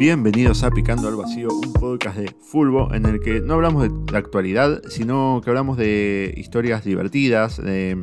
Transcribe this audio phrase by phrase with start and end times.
[0.00, 4.10] Bienvenidos a Picando al Vacío, un podcast de fútbol en el que no hablamos de
[4.10, 7.98] la actualidad, sino que hablamos de historias divertidas, de,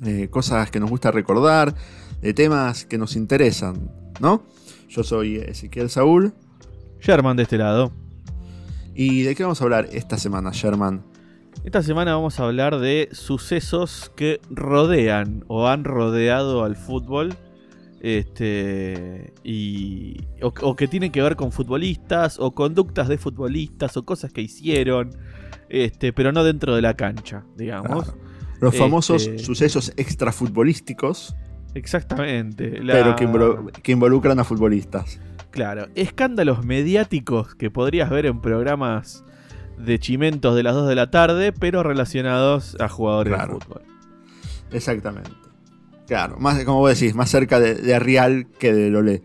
[0.00, 1.74] de cosas que nos gusta recordar,
[2.20, 3.90] de temas que nos interesan,
[4.20, 4.42] ¿no?
[4.90, 6.34] Yo soy Ezequiel Saúl.
[7.00, 7.90] Sherman de este lado.
[8.94, 11.02] ¿Y de qué vamos a hablar esta semana, Sherman?
[11.64, 17.34] Esta semana vamos a hablar de sucesos que rodean o han rodeado al fútbol.
[18.02, 19.32] Este.
[19.44, 20.16] Y.
[20.42, 22.38] O, que tienen que ver con futbolistas.
[22.40, 23.96] O conductas de futbolistas.
[23.96, 25.10] O cosas que hicieron.
[25.68, 26.12] Este.
[26.12, 28.12] Pero no dentro de la cancha, digamos.
[28.60, 31.34] Los famosos Este- sucesos extrafutbolísticos,
[31.74, 32.82] Exactamente.
[32.82, 35.20] La- pero que, invol- que involucran a futbolistas.
[35.50, 39.24] Claro, escándalos mediáticos que podrías ver en programas
[39.78, 43.54] de chimentos de las 2 de la tarde, pero relacionados a jugadores Claro.
[43.54, 43.82] de fútbol.
[44.70, 45.30] Exactamente.
[46.12, 49.22] Claro, más como vos decís, más cerca de, de Real que de Lolé.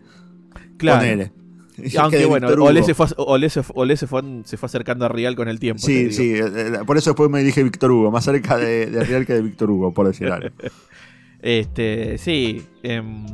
[0.78, 1.00] Claro.
[1.00, 1.32] Ponele.
[1.76, 2.48] Que Aunque bueno.
[2.48, 5.60] Olé, se fue, Olé se, Olé se fue, se fue acercando a Real con el
[5.60, 5.82] tiempo.
[5.84, 9.04] Sí, sí, eh, eh, por eso después me dije Víctor Hugo, más cerca de, de
[9.04, 10.48] Real que de Víctor Hugo, por decir algo.
[11.40, 12.66] Este, sí.
[12.82, 13.24] em,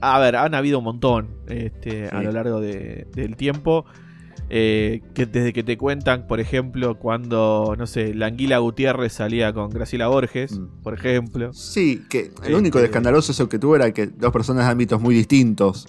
[0.00, 3.84] a ver, han habido un montón este, a lo largo de- del tiempo.
[4.50, 9.52] Eh, que desde que te cuentan, por ejemplo, cuando, no sé, la Anguila Gutiérrez salía
[9.52, 10.82] con Graciela Borges, Mm.
[10.82, 11.52] por ejemplo.
[11.52, 14.72] Sí, que Este- lo único de escandaloso eso que tuvo era que dos personas de
[14.72, 15.86] ámbitos muy distintos.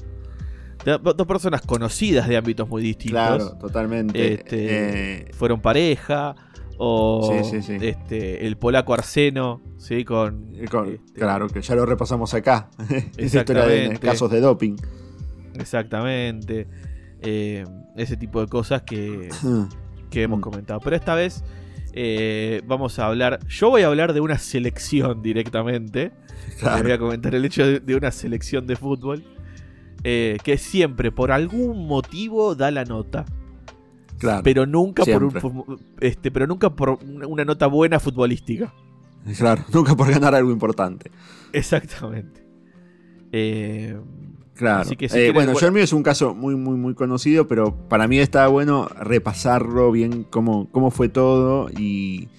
[0.85, 3.11] Dos personas conocidas de ámbitos muy distintos.
[3.19, 4.33] Claro, totalmente.
[4.35, 6.35] Este, Eh, fueron pareja.
[6.77, 7.77] O Sí, sí, sí.
[7.87, 10.03] Este, el polaco Arseno, ¿sí?
[10.03, 12.69] Con, con- este, Claro, que ya lo repasamos acá.
[13.17, 14.75] Esa historia de casos de doping.
[15.53, 16.67] Exactamente.
[17.25, 17.65] Eh,
[17.97, 19.29] ese tipo de cosas que,
[20.11, 20.79] que hemos comentado.
[20.81, 21.43] Pero esta vez
[21.93, 23.39] eh, vamos a hablar.
[23.47, 26.11] Yo voy a hablar de una selección directamente.
[26.61, 29.23] Voy a comentar el hecho de, de una selección de fútbol.
[30.03, 33.25] eh, que siempre, por algún motivo, da la nota.
[34.19, 38.71] claro, Pero nunca por un, este, pero nunca por una una nota buena futbolística.
[39.37, 39.64] claro.
[39.73, 41.09] Nunca por ganar algo importante.
[41.53, 42.45] Exactamente.
[43.31, 43.97] Eh,
[44.55, 44.82] Claro.
[44.82, 46.93] Así que si Eh, bueno, bueno- yo el mío es un caso muy, muy, muy
[46.95, 52.30] conocido, pero para mí está bueno repasarlo bien cómo, cómo fue todo y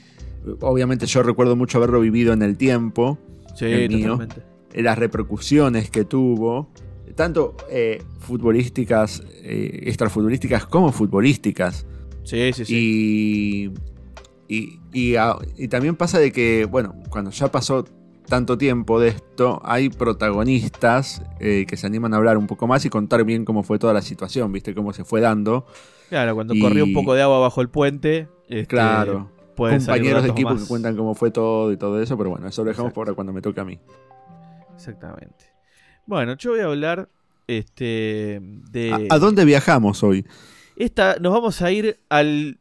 [0.61, 3.19] obviamente yo recuerdo mucho haberlo vivido en el tiempo,
[3.55, 4.43] sí, El totalmente.
[4.75, 6.71] las repercusiones que tuvo,
[7.17, 11.87] tanto eh, futbolísticas, eh, extrafutbolísticas como futbolísticas.
[12.25, 13.71] Sí, sí, sí.
[14.49, 17.85] Y, y, y a- y también pasa de que, bueno, cuando ya pasó
[18.29, 22.85] tanto tiempo de esto, hay protagonistas eh, que se animan a hablar un poco más
[22.85, 24.75] y contar bien cómo fue toda la situación, ¿viste?
[24.75, 25.67] Cómo se fue dando.
[26.09, 28.29] Claro, cuando y- corrió un poco de agua bajo el puente.
[28.49, 29.31] este, Claro.
[29.57, 32.63] Compañeros de equipo más- que cuentan cómo fue todo y todo eso, pero bueno, eso
[32.63, 33.81] lo dejamos para cuando me toque a mí.
[34.75, 35.47] Exactamente.
[36.07, 37.09] Bueno, yo voy a hablar
[37.47, 39.09] este, de.
[39.11, 40.27] ¿A, a dónde viajamos hoy?
[40.77, 42.59] Esta, nos vamos a ir al,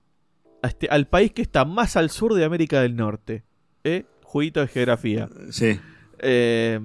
[0.64, 3.44] a este- al país que está más al sur de América del Norte.
[3.84, 4.06] ¿eh?
[4.35, 5.29] Juguito de geografía.
[5.50, 5.79] Sí.
[6.19, 6.78] Eh,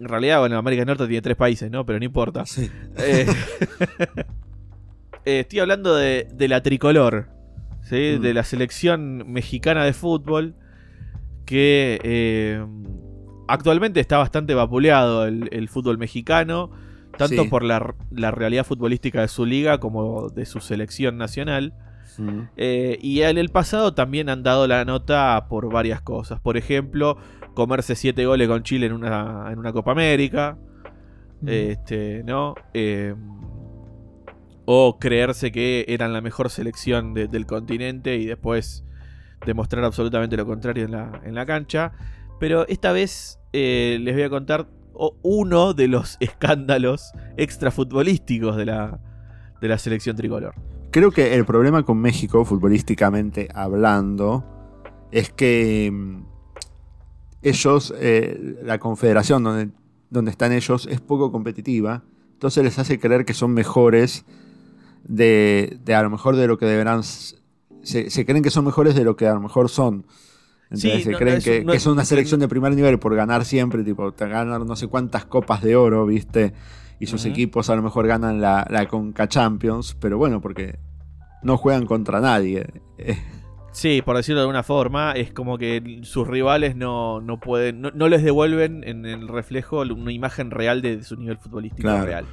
[0.00, 1.86] en realidad, bueno, América del Norte tiene tres países, ¿no?
[1.86, 2.44] Pero no importa.
[2.44, 2.68] sí.
[2.96, 3.24] Eh,
[5.24, 7.28] eh, estoy hablando de, de la tricolor,
[7.82, 8.16] ¿sí?
[8.18, 8.22] Mm.
[8.22, 10.56] de la selección mexicana de fútbol,
[11.46, 12.66] que eh,
[13.46, 16.72] actualmente está bastante vapuleado el, el fútbol mexicano,
[17.16, 17.48] tanto Sí.
[17.48, 21.74] por la, la realidad futbolística de su liga como de su selección nacional.
[22.18, 22.40] Mm.
[22.56, 26.40] Eh, y en el pasado también han dado la nota por varias cosas.
[26.40, 27.16] Por ejemplo,
[27.54, 30.58] comerse siete goles con Chile en una, en una Copa América.
[31.46, 32.54] Este, ¿no?
[32.74, 33.14] Eh,
[34.64, 38.84] o creerse que eran la mejor selección de- del continente y después
[39.46, 41.92] demostrar absolutamente lo contrario en la, en la cancha.
[42.40, 44.66] Pero esta vez eh, les voy a contar
[45.22, 48.98] uno de los escándalos extrafutbolísticos de la,
[49.60, 50.54] de la selección tricolor.
[50.98, 54.44] Creo que el problema con México, futbolísticamente hablando,
[55.12, 56.24] es que mm,
[57.40, 59.70] ellos, eh, la confederación donde,
[60.10, 62.02] donde están ellos, es poco competitiva.
[62.32, 64.24] Entonces les hace creer que son mejores
[65.04, 67.04] de, de a lo mejor de lo que deberán.
[67.04, 70.04] Se, se creen que son mejores de lo que a lo mejor son.
[70.64, 72.98] Entonces Sí, se no, creen no que, no que son una selección de primer nivel
[72.98, 76.54] por ganar siempre, tipo, te ganan no sé cuántas copas de oro, ¿viste?
[76.98, 80.87] Y sus equipos a lo mejor ganan la, la Conca Champions, pero bueno, porque
[81.42, 82.66] no juegan contra nadie.
[83.72, 87.90] Sí, por decirlo de alguna forma, es como que sus rivales no, no pueden, no,
[87.92, 92.04] no les devuelven en el reflejo una imagen real de su nivel futbolístico Claro.
[92.06, 92.24] real.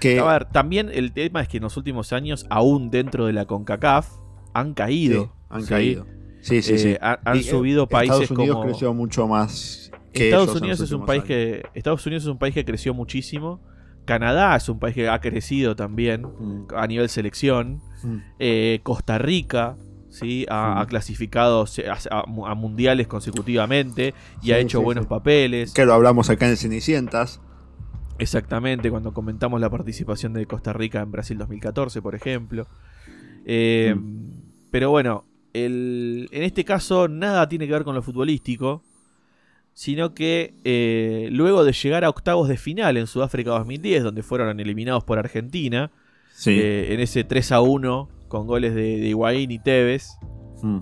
[0.00, 3.32] que, A ver, también el tema es que en los últimos años, aún dentro de
[3.32, 4.08] la CONCACAF,
[4.54, 5.24] han caído.
[5.24, 5.68] sí, han ¿sí?
[5.68, 6.06] caído.
[6.40, 6.96] Sí, sí, Eh, sí.
[7.00, 10.60] ha- han Y, eh, subido países Estados Unidos como creció mucho más que Estados ellos
[10.62, 11.28] Unidos es un país años.
[11.28, 13.60] que Estados Unidos es un país que creció muchísimo,
[14.06, 16.68] Canadá es un país que ha crecido también Mm.
[16.74, 17.82] a nivel selección.
[18.02, 18.16] Mm.
[18.38, 19.76] Eh, Costa Rica,
[20.08, 20.46] ¿sí?
[20.48, 20.78] Ha, Mm.
[20.78, 25.08] ha clasificado a, a- a mundiales consecutivamente y Sí, ha hecho sí, buenos sí.
[25.10, 25.74] papeles.
[25.74, 27.40] Que lo hablamos acá en Cenicientas.
[28.18, 32.66] Exactamente, cuando comentamos la participación de Costa Rica en Brasil 2014, por ejemplo.
[33.44, 33.94] Eh,
[34.70, 38.82] Pero bueno, el- en este caso nada tiene que ver con lo futbolístico,
[39.78, 44.58] sino que eh, luego de llegar a octavos de final en Sudáfrica 2010, donde fueron
[44.58, 45.90] eliminados por Argentina,
[46.34, 46.52] Sí.
[46.58, 50.12] eh, en ese 3 a 1 con goles de, de Higuaín y Tevez,
[50.62, 50.78] Mm.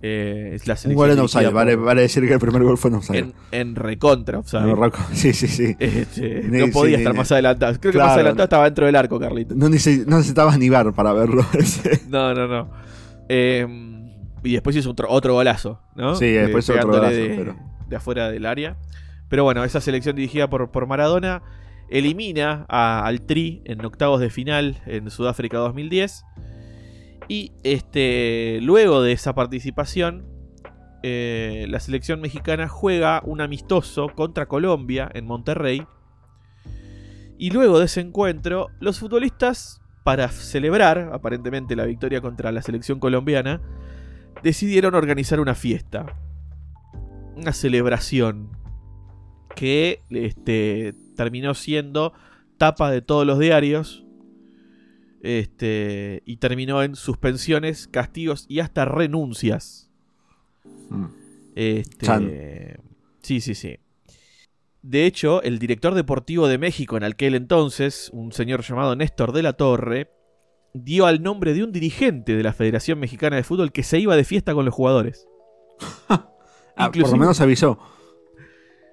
[0.00, 1.50] eh, es la Un gol en offside.
[1.50, 3.18] Vale, vale decir que el primer gol fue en offside.
[3.18, 4.62] en, en recontra, offside.
[4.62, 4.90] No.
[5.12, 5.76] Sí, sí, sí.
[5.78, 7.72] Este, no sí, podía ni- estar más adelantado.
[7.78, 8.06] Creo que Claro.
[8.08, 9.54] más adelantado estaba dentro del arco, Carlito.
[9.54, 11.44] No, necesi- no necesitabas ni ver para verlo.
[11.52, 12.00] ese.
[12.08, 12.70] No, no, no.
[13.28, 13.66] Eh,
[14.42, 16.14] y después hizo otro, otro golazo, ¿no?
[16.14, 18.76] Sí, después Eh, otro golazo, de, pero- de afuera del área.
[19.28, 21.42] Pero bueno, esa selección dirigida por, por Maradona
[21.90, 26.24] elimina a- al Tri en octavos de final en Sudáfrica 2010.
[27.28, 30.24] Y este, luego de esa participación,
[31.02, 35.86] eh, la selección mexicana juega un amistoso contra Colombia en Monterrey.
[37.36, 42.98] Y luego de ese encuentro, los futbolistas, para celebrar aparentemente la victoria contra la selección
[42.98, 43.60] colombiana,
[44.42, 46.06] decidieron organizar una fiesta.
[47.38, 48.50] Una celebración
[49.54, 52.12] que este, terminó siendo
[52.58, 54.04] tapa de todos los diarios.
[55.22, 59.90] Este, y terminó en suspensiones, castigos y hasta renuncias.
[60.90, 61.06] Mm.
[61.54, 62.80] Este,
[63.22, 63.78] sí, sí, sí.
[64.82, 69.42] De hecho, el director deportivo de México en aquel entonces, un señor llamado Néstor de
[69.42, 70.10] la Torre,
[70.72, 74.16] dio al nombre de un dirigente de la Federación Mexicana de Fútbol que se iba
[74.16, 75.26] de fiesta con los jugadores.
[76.78, 77.78] Ah, por lo menos avisó.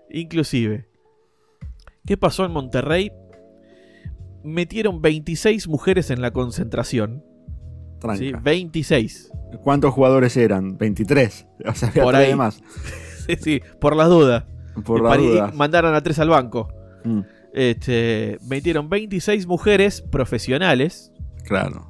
[0.10, 0.88] Inclusive,
[2.06, 3.12] ¿qué pasó en Monterrey?
[4.44, 7.24] Metieron 26 mujeres en la concentración.
[8.18, 8.32] ¿sí?
[8.44, 9.32] 26.
[9.64, 10.78] ¿Cuántos jugadores eran?
[10.78, 11.48] 23.
[11.68, 12.36] O sea, había Por ahí.
[12.36, 12.62] más.
[13.26, 14.44] Sí, sí, por las dudas.
[14.86, 15.52] Por Y la para- y duda.
[15.56, 16.68] mandaron a tres al banco.
[17.04, 17.22] Mm,
[17.54, 21.12] Este, metieron 26 mujeres profesionales,
[21.44, 21.88] claro.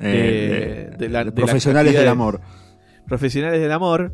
[0.00, 2.42] Eh, de la- de de las profesionales del amor.
[3.06, 4.12] profesionales del amor,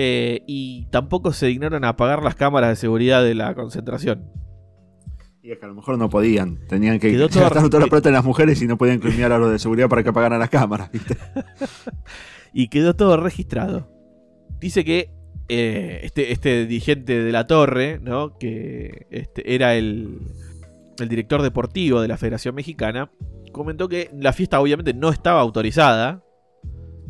[0.00, 4.30] eh, y tampoco se dignaron a apagar las cámaras de seguridad de la concentración.
[5.42, 6.60] Y es que a lo mejor no podían.
[6.68, 9.38] Tenían que gastar toda la re- plata en las mujeres y no podían criminal a
[9.38, 10.92] los de seguridad para que apagaran las cámaras.
[10.92, 11.16] ¿viste?
[12.52, 13.90] Y quedó todo registrado.
[14.60, 15.10] Dice que
[15.48, 18.38] eh, este, este dirigente de la torre, ¿no?
[18.38, 20.20] que este, era el,
[21.00, 23.10] el director deportivo de la Federación Mexicana,
[23.50, 26.22] comentó que la fiesta obviamente no estaba autorizada,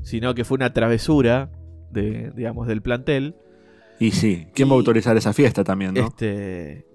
[0.02, 1.50] sino que fue una travesura
[1.90, 3.34] de, digamos, del plantel.
[4.00, 6.06] Y sí, ¿quién va a autorizar esa fiesta también, no?
[6.06, 6.86] Este.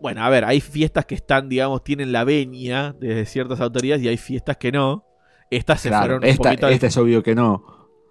[0.00, 4.08] Bueno, a ver, hay fiestas que están, digamos, tienen la venia de ciertas autoridades y
[4.08, 5.04] hay fiestas que no.
[5.50, 6.66] Estas se Claro, fueron un esta, poquito.
[6.68, 7.64] de- es obvio que no.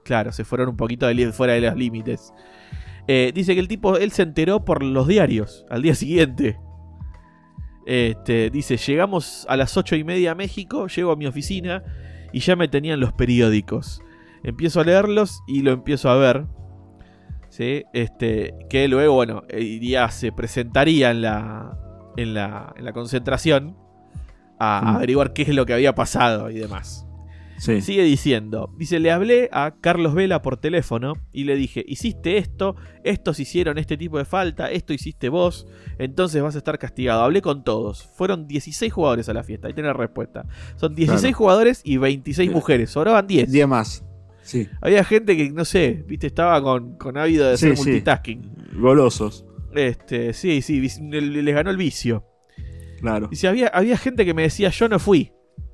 [0.04, 2.34] Claro, se fueron un poquito de fuera de los límites.
[3.08, 6.58] Eh, dice que el tipo, él se enteró por los diarios al día siguiente.
[7.86, 11.84] Este, dice, llegamos a las ocho y media a México, llego a mi oficina
[12.34, 14.02] y ya me tenían los periódicos.
[14.46, 16.46] Empiezo a leerlos y lo empiezo a ver.
[17.50, 17.84] ¿sí?
[17.94, 21.78] Este, que luego, bueno, eh, iría, se presentaría en la,
[22.18, 23.78] en la, en la concentración
[24.60, 24.88] a, Mm.
[24.98, 27.08] averiguar qué es lo que había pasado y demás.
[27.58, 27.80] Sí.
[27.80, 32.76] Sigue diciendo, dice, le hablé a Carlos Vela por teléfono y le dije, hiciste esto,
[33.06, 35.66] estos hicieron este tipo de falta, esto hiciste vos,
[35.98, 37.24] entonces vas a estar castigado.
[37.24, 40.46] Hablé con todos, fueron 16 jugadores a la fiesta, ahí tenés la respuesta.
[40.76, 41.38] Son 16 Claro.
[41.38, 43.50] jugadores y 26 mujeres, sobraban 10.
[43.50, 44.04] 10 más.
[44.46, 44.70] Sí.
[44.80, 47.84] Había gente que, no sé, viste, estaba con, con ávido de hacer sí.
[47.84, 48.56] multitasking.
[48.80, 49.44] Golosos.
[49.74, 52.24] Este, sí, sí, les ganó el vicio.
[53.02, 53.28] Claro.
[53.28, 55.34] Dice, había, había gente que me decía, yo no fui.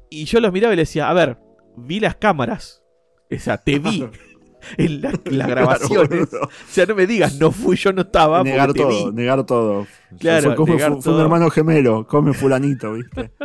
[0.09, 1.37] Y yo los miraba y le decía, a ver,
[1.77, 2.81] vi las cámaras.
[3.29, 4.05] O sea, te vi
[4.77, 6.29] en la- las grabaciones.
[6.29, 8.43] Claro, o sea, no me digas, no fui, yo no estaba.
[8.43, 9.15] negar todo, vi.
[9.15, 9.85] negar todo.
[10.19, 13.31] Claro, come- negar fue- un hermano gemelo, come fulanito, ¿viste?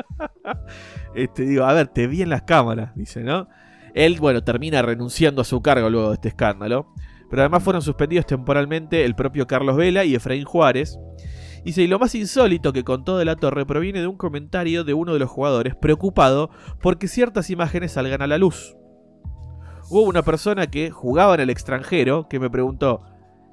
[1.15, 3.49] Este, digo, a ver, te vi en las cámaras, dice, ¿no?
[3.97, 6.93] Él, bueno, termina renunciando a su cargo luego de este escándalo.
[7.31, 10.99] Pero además fueron suspendidos temporalmente el propio Carlos Vela y Efraín Juárez.
[11.65, 15.15] Y lo más insólito que contó de la torre proviene de un comentario de uno
[15.15, 16.51] de los jugadores preocupado
[16.81, 18.77] porque ciertas imágenes salgan a la luz.
[19.89, 23.03] Hubo una persona que jugaba en el extranjero que me preguntó,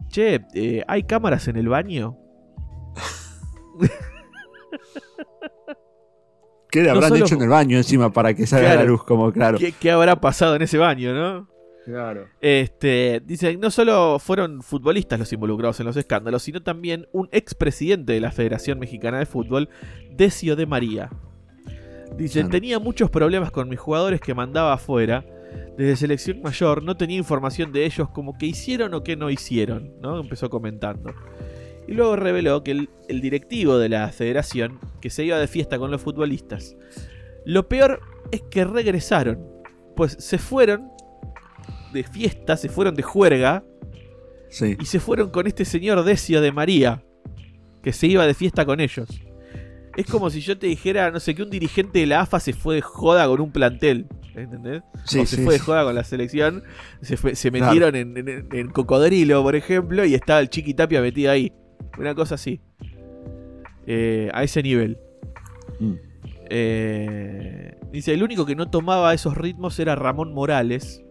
[0.10, 2.18] che, eh, ¿hay cámaras en el baño?
[6.74, 8.76] ¿Qué le No habrán solo- hecho en el baño encima para que salga a la
[8.78, 8.90] Claro.
[8.92, 9.04] luz?
[9.04, 9.58] Como claro.
[9.60, 11.48] ¿Qué, qué habrá pasado en ese baño, no?
[11.86, 12.26] Claro.
[12.42, 18.14] Este, dice, no solo fueron futbolistas los involucrados en los escándalos, sino también un expresidente
[18.14, 19.70] de la Federación Mexicana de Fútbol,
[20.12, 21.10] Decio de María.
[22.18, 22.50] Dice, Claro.
[22.50, 25.26] tenía muchos problemas con mis jugadores que mandaba afuera.
[25.78, 29.92] Desde selección mayor no tenía información de ellos como que hicieron o que no hicieron,
[30.02, 30.20] ¿no?
[30.20, 31.14] Empezó comentando.
[31.88, 35.78] Y luego reveló que el, el directivo de la federación, que se iba de fiesta
[35.78, 36.76] con los futbolistas,
[37.46, 38.00] lo peor
[38.32, 39.40] es que regresaron,
[39.96, 40.90] pues se fueron
[41.92, 43.64] de fiesta, se fueron de juerga
[44.50, 44.78] Sí.
[44.80, 47.04] y se fueron con este señor Decio de María,
[47.82, 49.10] que se iba de fiesta con ellos.
[49.98, 52.54] Es como si yo te dijera, no sé, que un dirigente de la AFA se
[52.54, 54.08] fue de joda con un plantel.
[54.36, 54.82] ¿Entendés?
[55.06, 56.64] Sí, o se sí, fue de joda con la selección.
[57.02, 57.66] Se, fue- se Claro.
[57.66, 61.52] metieron en, en- en Cocodrilo, por ejemplo, y estaba el Chiqui Tapia metido ahí.
[61.98, 62.62] Una cosa así.
[63.86, 64.98] Eh, a ese nivel.
[65.80, 65.94] Mm.
[66.50, 71.04] Eh, dice, el único que no tomaba esos ritmos era Ramón Morales,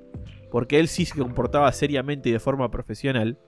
[0.51, 3.39] porque él sí se comportaba seriamente y de forma profesional.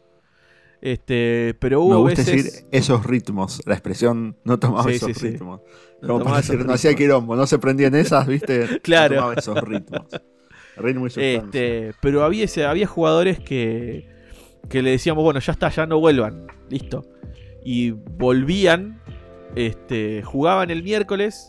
[0.81, 2.45] Este, pero Me hubo gusta veces...
[2.45, 3.63] decir esos ritmos.
[3.65, 5.31] La expresión no tomaba Sí, esos sí, sí.
[5.31, 5.61] ritmos.
[6.03, 7.05] No Como para decir, no hacía ritmos.
[7.05, 8.67] quilombo, no se prendían esas, ¿viste?
[8.83, 9.15] Claro.
[9.15, 10.07] No tomaba esos ritmos.
[10.77, 11.11] Ritmo y.
[11.17, 14.07] Este, pero había, había jugadores que,
[14.69, 17.03] que le decíamos, bueno, ya está, ya no vuelvan, listo.
[17.65, 19.01] Y volvían,
[19.57, 21.49] este, jugaban el miércoles,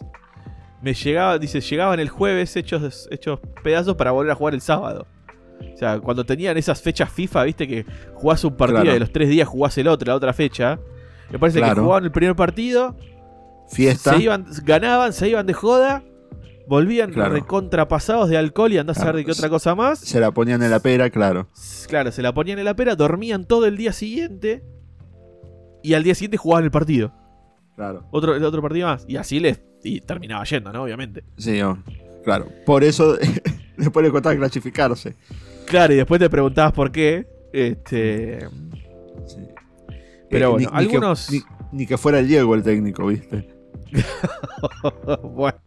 [0.81, 5.07] me llegaba, dice, llegaban el jueves hechos, hechos pedazos para volver a jugar el sábado.
[5.73, 8.91] O sea, cuando tenían esas fechas FIFA, viste que jugás un partido Claro.
[8.91, 10.79] y de los tres días jugás el otro, la otra fecha.
[11.31, 12.95] Me parece que jugaban el primer partido,
[13.69, 14.13] Fiesta.
[14.15, 16.03] se iban, ganaban, se iban de joda,
[16.67, 17.33] volvían Claro.
[17.33, 19.99] recontrapasados de alcohol y andás a ver de qué otra cosa más.
[19.99, 21.49] Se la ponían en la pera, claro.
[21.87, 24.63] Claro, se la ponían en la pera, dormían todo el día siguiente
[25.85, 27.13] y al día siguiente jugaban el partido.
[27.75, 28.05] Claro.
[28.11, 29.05] Otro, el otro partido más.
[29.07, 30.83] Y así les y terminaba yendo, ¿no?
[30.83, 31.23] Obviamente.
[31.37, 31.59] Sí,
[32.23, 32.47] claro.
[32.65, 33.17] Por eso
[33.77, 35.15] después le costaba clasificarse.
[35.67, 37.27] Claro, y después te preguntabas por qué.
[37.53, 38.47] Este.
[39.27, 39.37] Sí.
[40.29, 41.39] Pero bueno, que- algunos- ni,
[41.71, 43.47] ni que fuera el Diego el técnico, ¿viste?
[45.23, 45.57] bueno.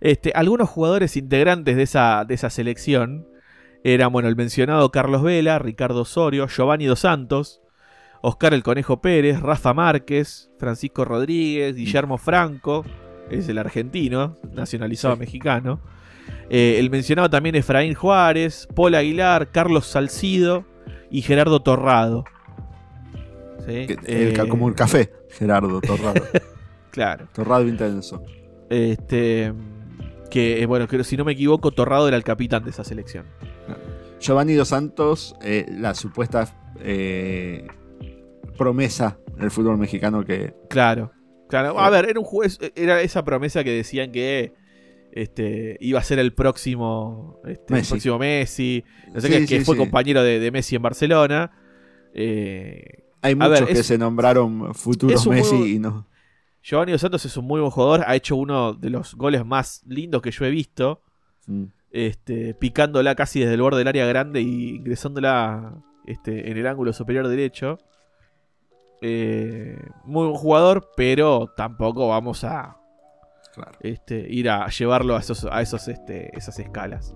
[0.00, 3.26] Este, algunos jugadores integrantes de esa, de esa selección
[3.84, 7.59] eran, bueno, el mencionado Carlos Vela, Ricardo Osorio, Giovanni Dos Santos,
[8.22, 12.84] Oscar el Conejo Pérez, Rafa Márquez, Francisco Rodríguez, Guillermo Franco,
[13.30, 15.20] es el argentino, nacionalizado Sí.
[15.20, 15.80] mexicano.
[16.50, 20.64] Eh, el mencionado también Efraín Juárez, Paul Aguilar, Carlos Salcido
[21.10, 22.24] y Gerardo Torrado.
[23.66, 23.86] ¿Sí?
[24.06, 26.14] El Eh, como un café, Gerardo Torrado.
[26.90, 27.28] Claro.
[27.32, 28.20] Torrado intenso.
[28.68, 29.52] Este.
[30.28, 33.26] Que, eh, bueno, creo, si no me equivoco, Torrado era el capitán de esa selección.
[34.18, 36.48] Giovanni Dos Santos, eh, la supuesta
[36.80, 37.68] eh,
[38.60, 41.10] promesa del fútbol mexicano que Claro.
[41.48, 41.80] Claro.
[41.80, 42.58] A ver, era un juez.
[42.76, 44.52] Era esa promesa que decían que.
[45.12, 47.90] Este, iba a ser el próximo este, el Messi.
[47.94, 49.80] próximo Messi no sé Sí, qué, que fue sí.
[49.80, 51.50] compañero de, de Messi en Barcelona
[52.14, 56.06] eh, hay muchos ver, que es- se nombraron futuros Messi muy- y no.
[56.62, 59.82] Giovanni Dos Santos es un muy buen jugador ha hecho uno de los goles más
[59.86, 61.02] lindos que yo he visto
[61.48, 61.64] Mm.
[61.90, 65.74] este, picándola casi desde el borde del área grande y ingresándola
[66.06, 67.78] este, en el ángulo superior derecho.
[69.02, 72.76] Eh, muy buen jugador, pero tampoco vamos a
[73.54, 73.72] Claro.
[73.80, 77.14] este, ir a llevarlo a, esos, a esos, este, esas escalas.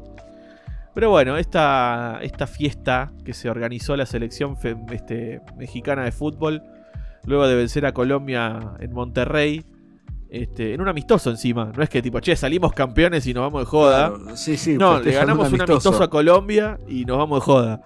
[0.94, 6.62] Pero bueno, esta, esta fiesta que se organizó la selección fe- este, mexicana de fútbol,
[7.24, 9.64] luego de vencer a Colombia en Monterrey,
[10.30, 11.70] este, en un amistoso encima.
[11.76, 14.08] No es que tipo, che, salimos campeones y nos vamos de joda.
[14.14, 14.76] Claro, Sí, sí.
[14.78, 17.80] No, le ganamos un amistoso a Colombia y nos vamos de joda.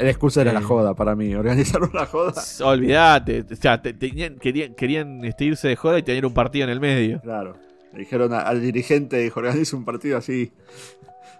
[0.00, 0.54] La excusa era Eh.
[0.54, 1.34] la joda para mí.
[1.34, 2.42] Organizaron la joda.
[2.64, 3.44] Olvídate.
[3.50, 6.70] O sea, te- tenían- querían, querían este, irse de joda y tener un partido en
[6.70, 7.20] el medio.
[7.20, 7.56] Claro.
[7.92, 10.52] Le dijeron a- al dirigente, dijo, organiza un partido así.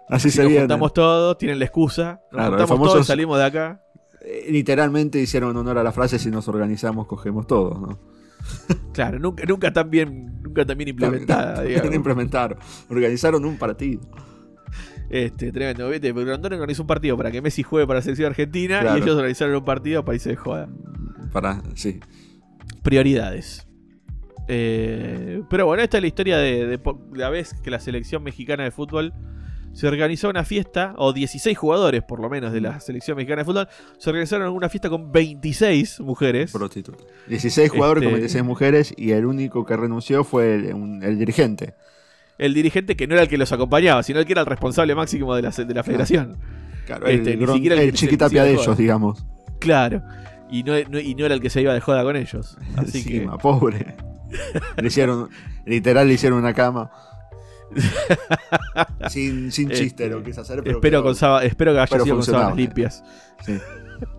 [0.08, 0.62] Así se nos viene.
[0.64, 2.20] juntamos todos, tienen la excusa.
[2.24, 3.80] Nos Claro, juntamos el famoso- todos y salimos de acá.
[4.20, 7.98] Eh, literalmente hicieron honor a la frase, si nos organizamos, cogemos todos, ¿no?
[8.92, 11.94] Claro, nunca, nunca tan bien, nunca tan bien implementada, También digamos.
[11.96, 12.58] implementaron.
[12.90, 14.02] Organizaron un partido.
[15.10, 15.88] Este, tremendo.
[15.90, 16.12] ¿viste?
[16.14, 18.98] Pero Grondona organizó un partido para que Messi juegue para la selección argentina Claro.
[18.98, 20.68] y ellos organizaron un partido para irse de joda.
[21.32, 22.00] Para, sí.
[22.82, 23.66] Prioridades.
[24.48, 26.80] Eh, pero bueno, esta es la historia de,
[27.14, 29.12] la vez que la selección mexicana de fútbol
[29.72, 33.46] se organizó una fiesta, o 16 jugadores por lo menos de la selección mexicana de
[33.46, 33.68] fútbol,
[33.98, 36.52] se organizaron una fiesta con 26 mujeres.
[36.52, 37.04] Prostituta.
[37.28, 41.18] 16 jugadores Este- con 26 mujeres y el único que renunció fue el, un- el
[41.18, 41.74] dirigente.
[42.38, 44.94] El dirigente que no era el que los acompañaba, sino el que era el responsable
[44.94, 46.38] máximo de la, de la federación.
[46.86, 49.24] Claro, Este, el, ni siquiera el el que chiquitapia de ellos, digamos.
[49.60, 50.02] Claro.
[50.50, 52.58] Y no, no- y no era el que se iba de joda con ellos.
[52.76, 53.16] Así que.
[53.18, 53.94] Encima, pobre.
[54.76, 55.28] le hicieron,
[55.66, 56.90] literal le hicieron una cama.
[59.08, 62.24] sin, sin chiste lo quise hacer, pero espero, con sába- espero que haya sido con
[62.24, 63.04] sábanas limpias.
[63.44, 63.58] sí,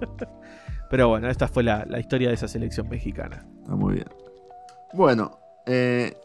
[0.89, 3.45] Pero bueno, esta fue la, la historia de esa selección mexicana.
[3.61, 4.05] está muy bien.
[4.93, 6.15] Bueno, eh,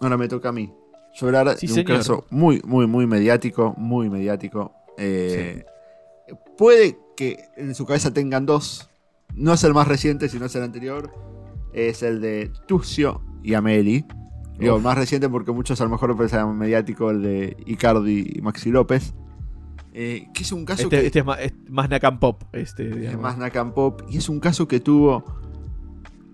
[0.00, 0.72] ahora me toca a mí.
[1.20, 1.98] Hablar Sí, de un señor.
[1.98, 4.72] caso muy, muy, muy mediático, muy mediático.
[4.98, 5.64] Eh,
[6.58, 8.88] Puede que en su cabeza tengan dos.
[9.34, 11.10] No es el más reciente, sino es el anterior.
[11.72, 14.04] Es el de Tucio y Ameli.
[14.58, 14.82] Digo, Uf.
[14.82, 19.14] más reciente porque muchos a lo mejor pensaban mediático el de Icardi y Maxi López.
[19.92, 22.42] Eh, que es un caso Este, que este es más, es más Nakam Pop.
[22.52, 25.24] Este, es más Nakam Pop y es un caso que tuvo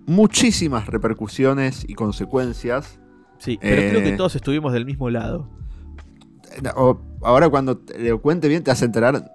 [0.06, 2.98] muchísimas repercusiones y consecuencias.
[3.42, 5.48] Sí, pero creo eh, que todos estuvimos del mismo lado.
[6.76, 9.32] O- ahora cuando te lo cuente bien te vas a enterar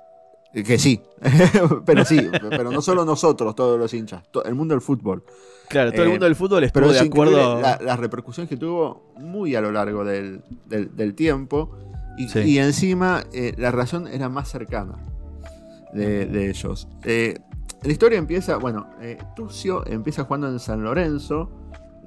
[0.54, 1.02] que sí,
[1.86, 5.24] pero sí, pero no solo nosotros, todos los hinchas, to- el mundo del fútbol.
[5.68, 7.62] Claro, todo el eh, mundo del fútbol estuvo Pero de acuerdo.
[7.62, 11.76] la- las repercusiones que tuvo muy a lo largo del, del- del tiempo
[12.18, 12.40] y, Sí.
[12.40, 14.96] y encima eh, la razón era más cercana
[15.94, 16.88] de, de ellos.
[17.04, 17.38] Eh,
[17.84, 21.50] la historia empieza, bueno, eh, Tucio empieza jugando en San Lorenzo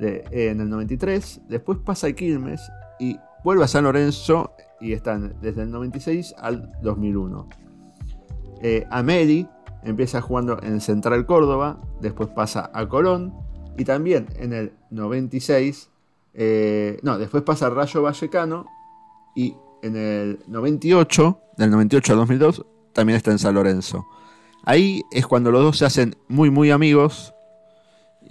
[0.00, 2.60] en el 93, después pasa a Quilmes
[2.98, 7.48] y vuelve a San Lorenzo y están desde el 96 al 2001.
[8.62, 9.46] Eh, Ameli
[9.82, 13.34] empieza jugando en Central Córdoba, después pasa a Colón
[13.78, 15.90] y también en el 96,
[16.34, 18.66] eh, no, después pasa a Rayo Vallecano
[19.34, 24.06] y en el 98, del 98 al 2002, también está en San Lorenzo.
[24.64, 27.32] Ahí es cuando los dos se hacen muy, muy amigos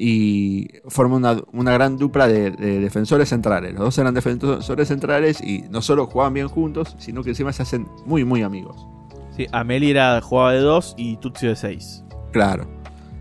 [0.02, 3.74] y forman una, una gran dupla de, de defensores centrales.
[3.74, 7.64] Los dos eran defensores centrales y no solo jugaban bien juntos, sino que encima se
[7.64, 8.88] hacen muy, muy amigos.
[9.36, 12.06] Sí, Ameli era, jugaba de 2 y Tutsio de 6.
[12.32, 12.66] Claro.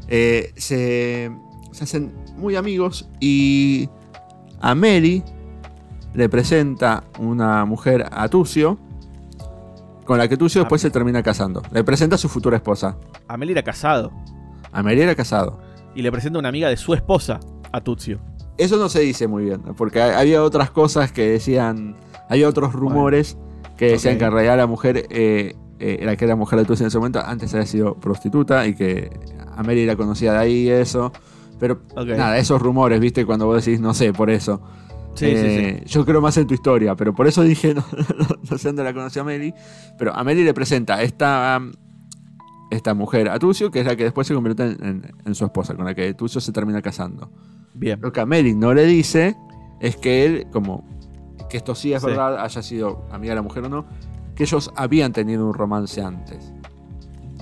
[0.06, 1.32] Eh, se,
[1.72, 3.88] se hacen muy amigos y
[4.60, 5.24] a Mary
[6.14, 8.78] le presenta una mujer a Tucio,
[10.04, 11.60] con la que Tucio después se termina casando.
[11.72, 12.96] Le presenta a su futura esposa.
[13.26, 14.12] Ameli era casado
[14.70, 15.66] A Mary era casado.
[15.98, 17.40] Y le presenta una amiga de su esposa
[17.72, 18.20] a Tutsio.
[18.56, 21.96] Eso no se dice muy bien, porque ha- había otras cosas que decían,
[22.28, 23.36] había otros rumores
[23.76, 26.84] que decían que en realidad la mujer, eh, eh, la que era mujer de Tucio
[26.84, 29.10] en ese momento, antes había sido prostituta y que
[29.56, 31.12] a Mary la conocía de ahí y eso.
[31.58, 31.82] Pero
[32.16, 34.60] nada, esos rumores, viste, cuando vos decís, no sé, por eso.
[35.14, 37.84] Sí, Eh, Yo creo más en tu historia, pero por eso dije, no,
[38.18, 39.52] no- no sé dónde la conocí a Meli.
[39.98, 41.72] Pero a Meli le presenta esta, um,
[42.70, 45.44] esta mujer a Tucio, que es la que después se convierte en, en- en su
[45.44, 47.30] esposa, con la que Tucio se termina casando.
[47.74, 48.00] Bien.
[48.00, 49.36] Lo que a no le dice
[49.80, 50.84] es que él, como
[51.48, 52.08] que esto sí es Sí.
[52.08, 53.86] verdad, haya sido amiga de la mujer o no,
[54.34, 56.52] que ellos habían tenido un romance antes.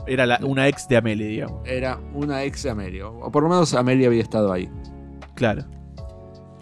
[0.07, 1.67] Era la- una ex de Ameli, digamos.
[1.67, 4.71] Era una ex de Amelie, o o por lo menos Amelie había estado ahí.
[5.35, 5.65] Claro.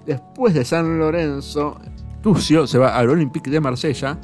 [0.07, 1.79] Después de San Lorenzo,
[2.22, 4.18] Tucio se va al Olympique de Marsella,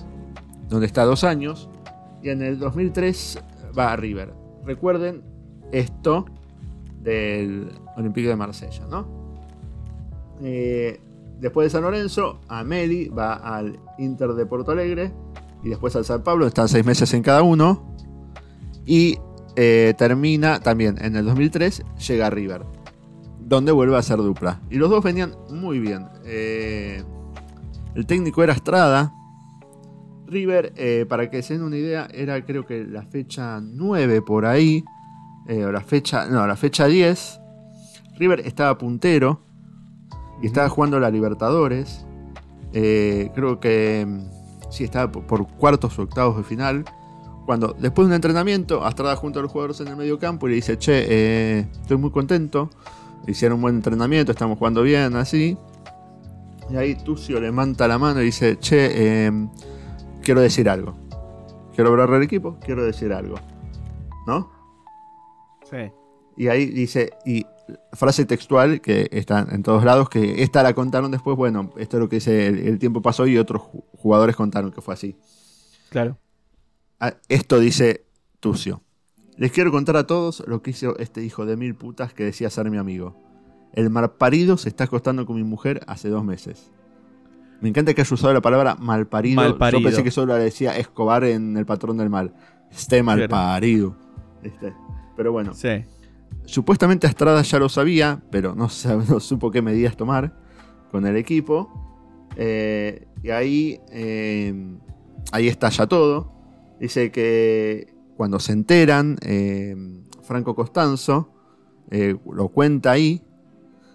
[0.69, 1.69] donde está dos años,
[2.23, 3.39] y en el 2003
[3.77, 4.33] va a River.
[4.65, 5.23] Recuerden
[5.73, 6.27] esto
[7.01, 9.07] del Olympique de Marsella, ¿no?
[10.43, 11.01] Eh,
[11.39, 15.13] después de San Lorenzo, Ameli va al Inter de Porto Alegre
[15.63, 17.95] y después al San Pablo, están seis meses en cada uno.
[18.87, 19.19] Y
[19.57, 22.65] eh, termina también en el 2003, llega a River
[23.51, 24.61] donde vuelve a ser dupla.
[24.71, 26.07] Y los dos venían muy bien.
[26.25, 27.03] Eh,
[27.97, 29.13] el técnico era Estrada.
[30.31, 34.47] River, eh, para que se den una idea, era creo que la fecha 9 por
[34.47, 34.85] ahí.
[35.49, 36.27] eh, o la fecha.
[36.27, 37.41] No, la fecha 10.
[38.19, 39.41] River estaba puntero.
[40.43, 42.05] Y estaba jugando la Libertadores.
[42.73, 44.07] Eh, creo que.
[44.07, 44.41] mm,
[44.71, 46.85] Sí, estaba por, cuartos o octavos de final.
[47.45, 50.51] Cuando después de un entrenamiento, Astrada junto a los jugadores en el medio campo y
[50.51, 52.71] le dice, che, estoy muy contento.
[53.27, 55.57] Hicieron un buen entrenamiento, estamos jugando bien, así.
[56.71, 59.49] Y ahí Tucio levanta la mano y dice, che, eh,
[60.23, 60.95] quiero decir algo.
[61.75, 63.37] Quiero hablar del equipo, quiero decir algo.
[64.27, 64.51] ¿No?
[65.71, 65.91] Sí.
[66.37, 67.45] Y ahí dice, y
[67.93, 72.01] frase textual que está en todos lados, que esta la contaron después, bueno, esto es
[72.01, 75.17] lo que dice, el, el tiempo pasó y otros ju- jugadores contaron que fue así.
[75.91, 76.19] Claro.
[76.99, 78.05] Ah, Esto dice
[78.41, 78.83] Tucio.
[79.37, 82.51] Les quiero contar a todos lo que hizo este hijo de mil putas que decía
[82.51, 83.17] ser mi amigo.
[83.73, 86.71] El malparido se está acostando con mi mujer hace dos meses.
[87.61, 89.37] Me encanta que haya usado la palabra malparido.
[89.37, 89.81] Malparido.
[89.81, 92.35] Yo pensé que solo la decía Escobar en El Patrón del Mal.
[92.71, 93.97] Este malparido.
[94.43, 94.73] ¿Viste?
[95.17, 95.85] Pero bueno, Sí.
[96.47, 100.35] supuestamente Estrada ya lo sabía, pero no supo qué medidas tomar
[100.91, 101.69] con el equipo.
[102.37, 104.55] Eh, y ahí, eh,
[105.33, 106.33] ahí estalla todo.
[106.81, 109.77] Dice que cuando se enteran, eh,
[110.23, 111.33] Franco Costanzo
[111.91, 113.23] eh, lo cuenta ahí.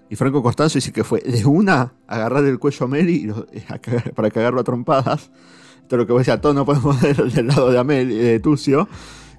[0.09, 3.47] Y Franco Costanzo dice que fue de una agarrar el cuello a Meli y lo-
[3.69, 5.31] a cagar- para cagarlo a trompadas.
[5.87, 8.87] Todo lo que vos decías, todos no podemos ver del lado de Amel, de Tucio.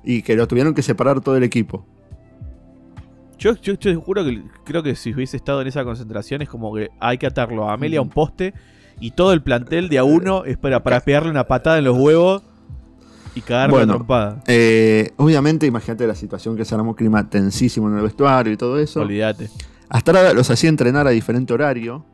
[0.05, 1.85] Y que lo tuvieron que separar todo el equipo.
[3.38, 6.48] Yo, yo, yo te juro que creo que si hubiese estado en esa concentración es
[6.48, 8.55] como que hay que atarlo a Amelia a un poste
[8.98, 11.98] y todo el plantel de a uno es para, para pegarle una patada en los
[11.98, 12.42] huevos
[13.35, 13.92] y cagarle Bueno.
[13.92, 14.42] la trompada.
[14.46, 18.79] Eh, obviamente, imagínate la situación que se armó, clima tensísimo en el vestuario y todo
[18.79, 19.00] eso.
[19.02, 19.50] Olvídate.
[19.88, 22.05] Hasta ahora los hacía entrenar a diferente horario.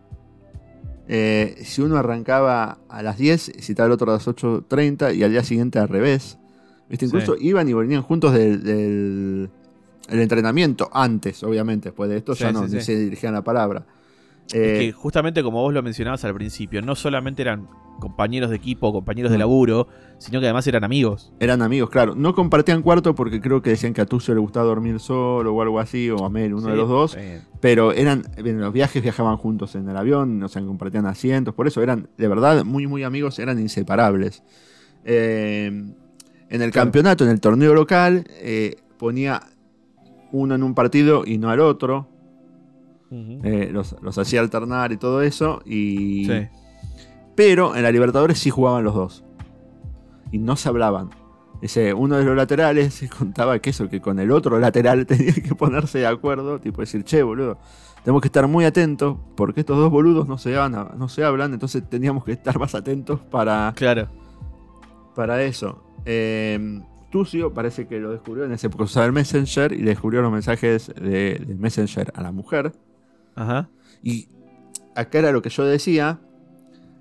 [1.08, 5.30] Eh, si uno arrancaba a las 10, citaba el otro a las 8.30 y al
[5.30, 6.38] día siguiente al revés.
[6.88, 7.06] ¿Viste?
[7.06, 7.10] Sí.
[7.16, 9.50] Incluso iban y venían juntos del, del-
[10.08, 11.88] el entrenamiento, antes, obviamente.
[11.88, 12.80] Después de esto ya no, sí.
[12.84, 13.84] se dirigían la palabra.
[14.52, 17.68] Es Eh, que justamente como vos lo mencionabas al principio, no solamente eran
[18.00, 19.86] compañeros de equipo compañeros de laburo,
[20.18, 21.32] sino que además eran amigos.
[21.38, 22.14] Eran amigos, claro.
[22.16, 25.62] No compartían cuarto porque creo que decían que a Tucio le gustaba dormir solo o
[25.62, 27.16] algo así, o a Mel, uno de los dos.
[27.60, 31.66] Pero eran, en los viajes viajaban juntos en el avión, o sea, compartían asientos, por
[31.68, 34.42] eso eran, de verdad, muy, muy amigos, eran inseparables.
[35.04, 36.86] Eh, en el Claro.
[36.86, 39.40] campeonato, en el torneo local, eh, ponía
[40.32, 42.08] uno en un partido y no al otro,
[43.12, 46.26] eh, los, los hacía alternar y todo eso, y...
[46.26, 46.48] Sí.
[47.34, 49.24] Pero en la Libertadores sí jugaban los dos.
[50.30, 51.10] Y no se hablaban.
[51.62, 55.54] Dice, uno de los laterales contaba que eso, que con el otro lateral tenía que
[55.54, 57.58] ponerse de acuerdo, tipo decir, che, boludo,
[58.04, 61.54] tenemos que estar muy atentos, porque estos dos boludos no se, hablan, no se hablan,
[61.54, 64.08] entonces teníamos que estar más atentos para, Claro.
[65.14, 65.82] para eso.
[66.04, 70.20] Eh, Tucio parece que lo descubrió en ese época usaba el Messenger y le descubrió
[70.22, 72.72] los mensajes de, del Messenger a la mujer.
[73.34, 73.68] Ajá.
[74.02, 74.28] Y
[74.94, 76.20] acá era lo que yo decía,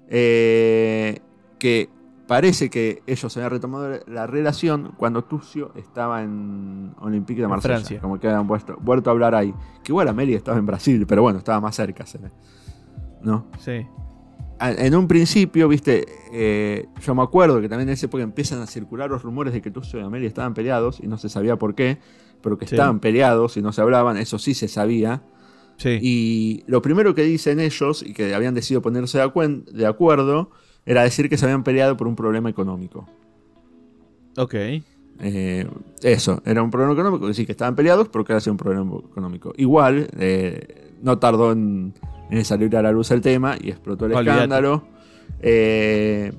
[0.08, 1.20] eh,
[1.60, 1.90] que
[2.28, 7.76] parece que ellos habían retomado la relación cuando Tucio estaba en Olympique de Marsella.
[7.76, 8.00] Francia.
[8.02, 9.54] Como que habían vuelto, vuelto a hablar ahí.
[9.84, 12.06] Que igual Amelie estaba en Brasil, pero bueno, estaba más cerca.
[12.06, 12.32] se ve.
[13.22, 13.48] ¿No?
[13.60, 13.86] Sí.
[14.60, 18.68] En un principio, viste, eh, yo me acuerdo que también en esa época empiezan a
[18.68, 21.74] circular los rumores de que Tucio y Amelie estaban peleados y no se sabía por
[21.74, 21.98] qué,
[22.44, 22.76] pero que Sí.
[22.76, 25.24] estaban peleados y no se hablaban, eso sí se sabía.
[25.82, 25.98] Sí.
[26.02, 30.52] Y lo primero que dicen ellos, y que habían decidido ponerse de, acuen- de acuerdo,
[30.86, 33.08] era decir que se habían peleado por un problema económico.
[34.38, 34.54] Ok.
[35.24, 35.68] Eh,
[36.04, 39.54] eso, era un problema económico, sí, que estaban peleados, pero que era un problema económico.
[39.58, 41.94] Igual, eh, no tardó en,
[42.30, 44.84] en salir a la luz el tema y explotó el escándalo.
[45.42, 46.32] Eh,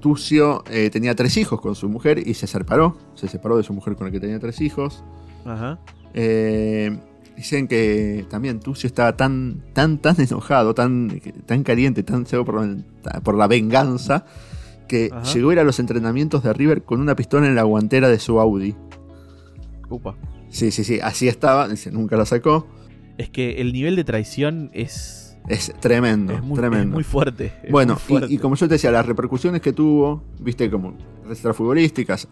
[0.00, 2.96] Tucio eh, tenía tres hijos con su mujer y se separó.
[3.14, 5.04] Se separó de su mujer con la que tenía tres hijos.
[5.44, 5.78] Ajá.
[6.14, 6.98] Eh,
[7.42, 12.64] dicen que también Tucio estaba tan, tan, tan enojado, tan, tan caliente, tan ciego por,
[12.66, 14.24] la- por la venganza,
[14.88, 15.22] que Ajá.
[15.32, 18.18] llegó a ir a los entrenamientos de River con una pistola en la guantera de
[18.18, 18.74] su Audi.
[19.88, 20.14] Upa.
[20.48, 22.66] Sí, sí, sí, así estaba, dice, nunca la sacó.
[23.18, 26.88] Es que el nivel de traición es, Es tremendo, es, muy, tremendo.
[26.88, 27.52] es muy fuerte.
[27.62, 28.32] es bueno, muy fuerte.
[28.32, 30.96] y, y como yo te decía, las repercusiones que tuvo, viste, como
[31.28, 32.28] extrafutbolísticas,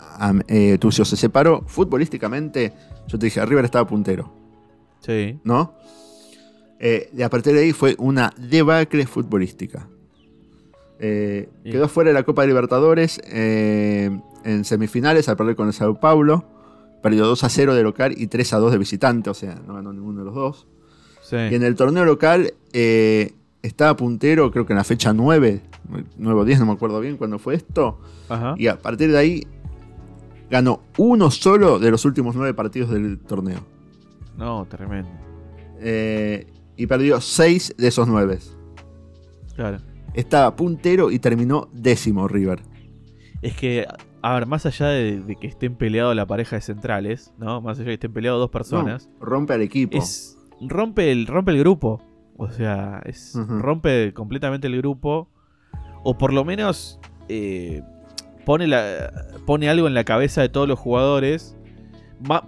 [0.49, 1.63] eh, Tucio se separó.
[1.67, 2.73] Futbolísticamente,
[3.09, 4.40] yo te dije, River estaba puntero.
[5.01, 5.39] Sí.
[5.45, 5.75] ¿no?
[6.79, 9.89] Eh, y a partir de ahí fue una debacle futbolística.
[11.03, 14.11] Eh, quedó fuera de la Copa de Libertadores eh,
[14.45, 16.45] en semifinales al perder con el Sao Paulo.
[17.03, 19.75] Perdió 2 a 0 de local y 3 a 2 de visitante, o sea, no
[19.75, 20.67] ganó ninguno de los dos.
[21.23, 21.37] Sí.
[21.37, 23.33] Y en el torneo local eh,
[23.63, 25.63] estaba puntero, creo que en la fecha 9,
[26.19, 27.99] 9 o 10, no me acuerdo bien cuándo fue esto.
[28.29, 28.55] Ajá.
[28.59, 29.47] Y a partir de ahí
[30.51, 33.65] ganó uno solo de los últimos 9 partidos del torneo.
[34.37, 35.11] No, tremendo.
[35.81, 38.39] Eh, y perdió 6 de esos 9.
[39.55, 39.79] Claro.
[40.15, 42.61] Estaba puntero y terminó décimo River.
[43.43, 43.87] Es que,
[44.23, 47.61] a ver, más allá de, de que estén peleados la pareja de centrales, ¿no?
[47.61, 49.97] Más allá de que estén peleados dos personas, No, rompe al equipo.
[49.97, 52.03] es rompe el, rompe el grupo.
[52.37, 55.29] O sea, es rompe completamente el grupo.
[56.03, 57.83] O por lo menos eh,
[58.47, 59.13] pone, la,
[59.47, 61.57] pone algo en la cabeza de todos los jugadores.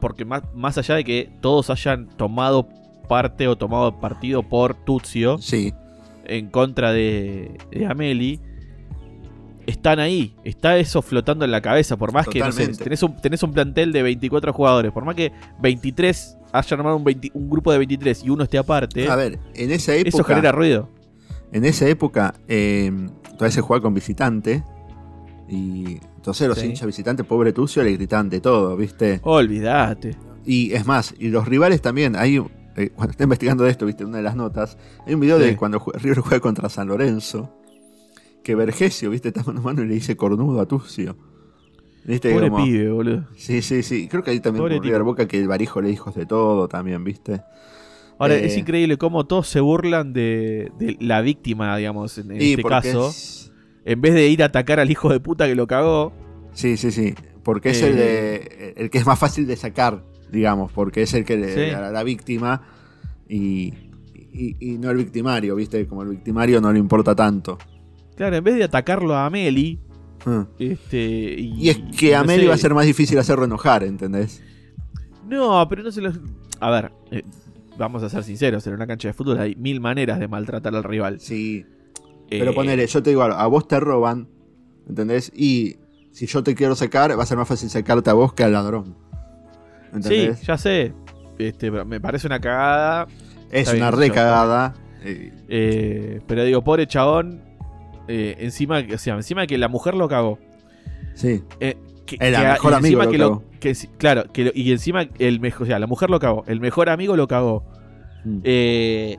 [0.00, 2.68] Porque más, más allá de que todos hayan tomado
[3.08, 5.72] parte o tomado partido por Tuzio Sí,
[6.24, 8.40] en contra de, de Ameli,
[9.66, 10.34] están ahí.
[10.44, 11.96] Está eso flotando en la cabeza.
[11.96, 12.84] Por más que no sé, Totalmente.
[12.84, 17.04] tenés, un, tenés un plantel de 24 jugadores, por más que 23 hayan armado un,
[17.04, 20.24] 20 un grupo de 23 y uno esté aparte, a ver, en esa época, eso
[20.24, 20.90] genera ruido.
[21.50, 24.62] en esa época eh, todavía se jugaba con visitante.
[25.48, 26.66] Y entonces los Sí.
[26.66, 29.18] hinchas visitantes, pobre Tucio, le gritaban de todo, ¿viste?
[29.24, 30.16] Olvídate.
[30.46, 32.36] Y es más, y los rivales también, hay,
[32.76, 34.04] eh, cuando está investigando esto, ¿viste?
[34.04, 35.44] Una de las notas, hay un video Sí.
[35.46, 37.52] de cuando River juega contra San Lorenzo,
[38.44, 39.28] que Vergesio, ¿viste?
[39.28, 41.16] Está mano a mano y le dice cornudo a Tucio.
[42.04, 42.32] ¿Viste?
[42.32, 43.24] Pobre Como- pibe, boludo.
[43.36, 44.06] Sí, sí, sí.
[44.08, 45.02] Creo que ahí también Pobre River.
[45.02, 47.42] Boca que el Barijo le dijo de todo también, ¿viste?
[48.18, 52.40] Ahora, Eh, es increíble cómo todos se burlan de, de la víctima, digamos, en, en
[52.42, 53.08] este caso.
[53.08, 53.51] es-
[53.84, 56.12] En vez de ir a atacar al hijo de puta que lo cagó.
[56.52, 57.14] Sí, sí, sí.
[57.42, 61.14] Porque es Eh, el, de- el que es más fácil de sacar, digamos, porque es
[61.14, 61.72] el que le- Sí.
[61.72, 62.62] la, la víctima
[63.28, 63.72] y,
[64.32, 65.86] y- y no el victimario, ¿viste?
[65.86, 67.58] Como el victimario no le importa tanto.
[68.16, 69.80] Claro, en vez de atacarlo a Meli.
[70.24, 70.46] Ah.
[70.58, 70.98] Este,
[71.38, 73.82] y, Y es que a no Meli sé, va a ser más difícil hacerlo enojar,
[73.82, 74.40] ¿entendés?
[75.28, 76.20] No, pero no se los.
[76.60, 77.22] A ver, eh,
[77.76, 80.84] vamos a ser sinceros: en una cancha de fútbol hay mil maneras de maltratar al
[80.84, 81.18] rival.
[81.18, 81.64] Sí.
[82.38, 84.28] Pero Eh, ponele, yo te digo, a vos te roban,
[84.88, 85.32] ¿entendés?
[85.34, 85.76] Y
[86.12, 88.52] si yo te quiero sacar, va a ser más fácil sacarte a vos que al
[88.52, 88.96] ladrón.
[89.92, 90.42] Sí, ¿Entendés?
[90.42, 90.92] ya sé.
[91.38, 93.06] Este, me parece una cagada.
[93.50, 94.74] es está una bien, recagada.
[95.04, 97.42] eh, eh, pero digo, pobre chabón.
[98.08, 100.38] eh, encima, o sea, encima que la mujer lo cagó.
[101.14, 101.42] sí.
[101.60, 103.44] Eh, que, El que mejor amigo lo que cagó.
[103.60, 106.58] que claro, que lo- y encima el mejor, o sea, la mujer lo cagó, el
[106.60, 107.64] mejor amigo lo cagó.
[108.24, 108.38] Mm.
[108.44, 109.18] Eh,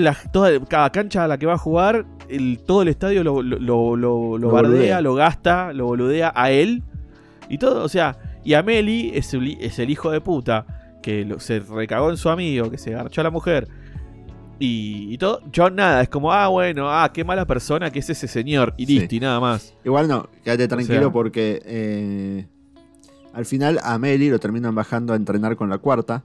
[0.00, 3.42] la, toda, cada cancha a la que va a jugar, el, todo el estadio lo,
[3.42, 5.00] lo, lo, lo- lo Lo bardea, boludea.
[5.02, 6.82] lo gasta, lo boludea a él.
[7.48, 10.66] Y todo, o sea, y a Meli es el, es el hijo de puta
[11.02, 13.68] que se recagó en su amigo, que se garchó a la mujer.
[14.58, 18.10] Y, y todo, yo nada, es como, ah, bueno, ah, qué mala persona que es
[18.10, 18.74] ese señor.
[18.76, 18.98] Y Sí.
[18.98, 19.74] listo, y nada más.
[19.84, 22.46] Igual no, quédate tranquilo sea- porque eh,
[23.34, 26.24] al final a Meli lo terminan bajando a entrenar con la cuarta.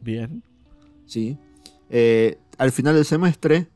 [0.00, 0.42] Bien.
[1.08, 1.38] ¿Sí?
[1.90, 3.66] Eh, al final del semestre,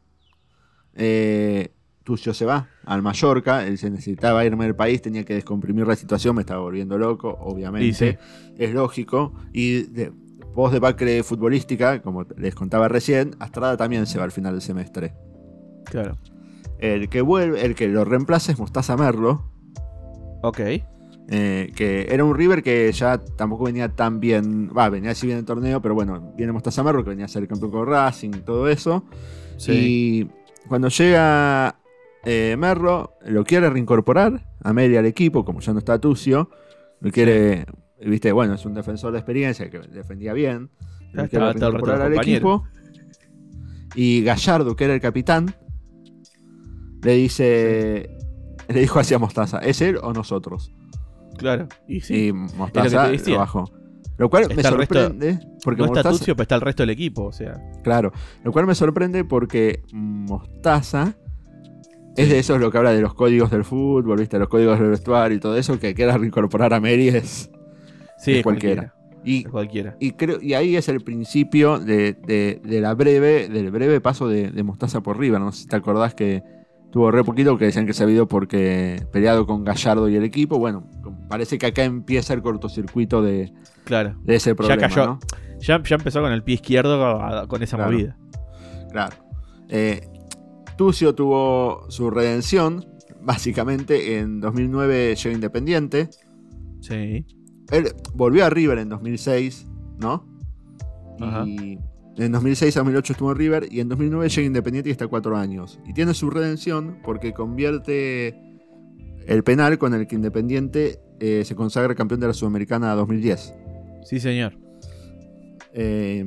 [0.94, 1.72] eh,
[2.04, 3.66] Tucio se va al Mallorca.
[3.66, 7.36] Él se necesitaba irme del país, tenía que descomprimir la situación, me estaba volviendo loco,
[7.40, 7.86] obviamente.
[7.86, 8.16] Y sí.
[8.58, 9.32] Es lógico.
[9.52, 10.12] Y de,
[10.54, 15.14] Bacre futbolística, como les contaba recién, Astrada también se va al final del semestre.
[15.86, 16.16] Claro.
[16.78, 19.44] El que vuelve, el que lo reemplaza es Mostaza Merlo.
[20.42, 20.60] Ok.
[21.28, 24.70] Eh, que era un River que ya tampoco venía tan bien.
[24.76, 27.28] Va, venía así bien en el torneo, pero bueno, viene Mostaza Merlo, que venía a
[27.28, 29.04] ser campeón con Racing, todo eso.
[29.56, 29.72] Sí.
[29.72, 31.76] Y cuando llega
[32.24, 36.50] eh, Merlo, lo quiere reincorporar a Meli al equipo, como ya no está Tucio.
[37.00, 37.66] Lo quiere,
[38.04, 40.70] viste, bueno, es un defensor de experiencia que defendía bien.
[41.12, 42.64] Lo quiere el reincorporar al equipo.
[43.94, 45.54] Y Gallardo, que era el capitán,
[47.02, 48.10] le dice.
[48.68, 50.72] Le dijo hacia Mostaza, ¿es él o nosotros?
[51.38, 51.68] Claro.
[51.88, 52.14] Y sí.
[52.14, 53.64] Y lo Mostaza lo bajó.
[54.18, 55.38] Lo cual me el resto- sorprende.
[55.64, 57.24] porque no está Mostaza- Tucio, pero está el resto del equipo.
[57.24, 57.60] O sea.
[57.82, 58.12] Claro,
[58.44, 61.14] lo cual me sorprende porque Mostaza
[62.16, 64.38] es de esos lo que habla de los códigos del fútbol, ¿viste?
[64.38, 67.50] Los códigos del vestuario y todo eso, que quiera reincorporar a Mary es.
[68.18, 68.92] Sí, Es es cualquiera.
[68.92, 68.94] cualquiera.
[69.24, 69.96] Y, Es cualquiera.
[70.00, 74.28] y, creo, y ahí es el principio de, de- de la breve, del breve paso
[74.28, 75.40] de, de Mostaza por River.
[75.40, 76.42] No sé si te acordás que
[76.90, 80.24] tuvo re poquito que decían que se había ido porque peleado con Gallardo y el
[80.24, 80.58] equipo.
[80.58, 80.86] Bueno,
[81.32, 83.52] parece que acá empieza el cortocircuito de,
[83.84, 84.16] Claro.
[84.22, 84.82] de ese problema.
[84.82, 85.06] cayó.
[85.06, 85.18] ¿no?
[85.60, 87.92] Ya, ya empezó con el pie izquierdo a- con esa Claro.
[87.92, 88.18] movida.
[88.90, 89.16] Claro.
[89.70, 90.06] Eh,
[90.76, 92.84] Tucio tuvo su redención,
[93.22, 96.10] básicamente en 2009 llegó Independiente.
[96.80, 97.24] Sí.
[97.70, 99.66] Él volvió a River en 2006,
[99.98, 100.26] ¿no?
[101.20, 101.44] Ajá.
[101.46, 101.78] Y
[102.18, 105.36] en 2006 a 2008 estuvo en River y en 2009 llega Independiente y está cuatro
[105.38, 105.80] años.
[105.86, 108.34] Y tiene su redención porque convierte
[109.26, 113.54] el penal con el que Independiente eh, se consagra campeón de la Sudamericana 2010.
[114.02, 114.58] Sí, señor.
[115.72, 116.26] Eh,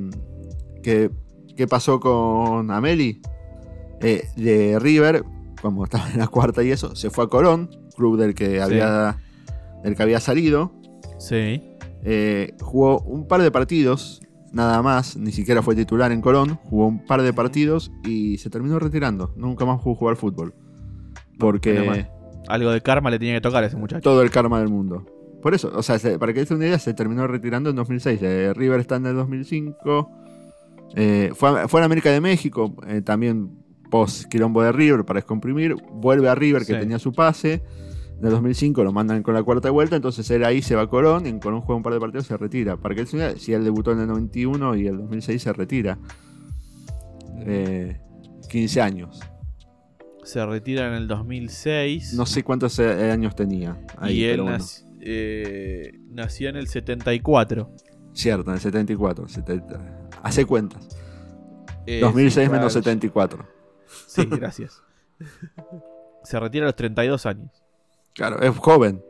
[0.82, 1.10] ¿qué,
[1.54, 3.20] qué pasó con Ameli?
[4.00, 5.22] Eh, de River,
[5.60, 9.18] como estaba en la cuarta y eso, se fue a Colón, club del que, había,
[9.84, 10.72] del que había salido.
[11.18, 11.62] Sí.
[12.02, 16.58] Eh, jugó un par de partidos, nada más, ni siquiera fue titular en Colón.
[16.64, 19.34] Jugó un par de partidos y se terminó retirando.
[19.36, 20.54] Nunca más jugó jugar fútbol.
[21.38, 22.08] Porque.
[22.48, 24.02] Algo de karma le tenía que tocar a ese muchacho.
[24.02, 25.04] todo el karma del mundo.
[25.42, 28.20] Por eso, o sea, se- para que des una idea, se terminó retirando en 2006.
[28.22, 30.10] Eh, River está en el 2005.
[30.94, 33.50] Eh, fue, a, fue a América de México, eh, también
[33.90, 35.74] post quilombo de River para descomprimir.
[35.92, 36.80] Vuelve a River que Sí.
[36.80, 37.62] tenía su pase.
[38.18, 40.86] En el 2005 lo mandan con la cuarta vuelta, entonces él ahí se va a
[40.88, 41.26] Colón.
[41.26, 42.76] y En Colón juega un par de partidos y se retira.
[42.78, 45.98] Para que idea, si él debutó en el 91 y el 2006 se retira.
[47.40, 48.00] Eh,
[48.48, 49.20] 15 años.
[50.26, 52.14] Se retira en el 2006.
[52.14, 53.80] No sé cuántos eh, años tenía.
[53.96, 54.58] Ahí, y él pero bueno.
[54.58, 57.70] nac- eh, nació en el 74.
[58.12, 59.28] Cierto, en el 74.
[59.28, 60.08] 70.
[60.22, 60.88] Hace cuentas.
[61.86, 62.82] Eh, 2006 sí, menos claro.
[62.82, 63.46] 74.
[64.08, 64.82] Sí, gracias.
[66.24, 67.50] Se retira a los 32 años.
[68.12, 69.04] Claro, es joven.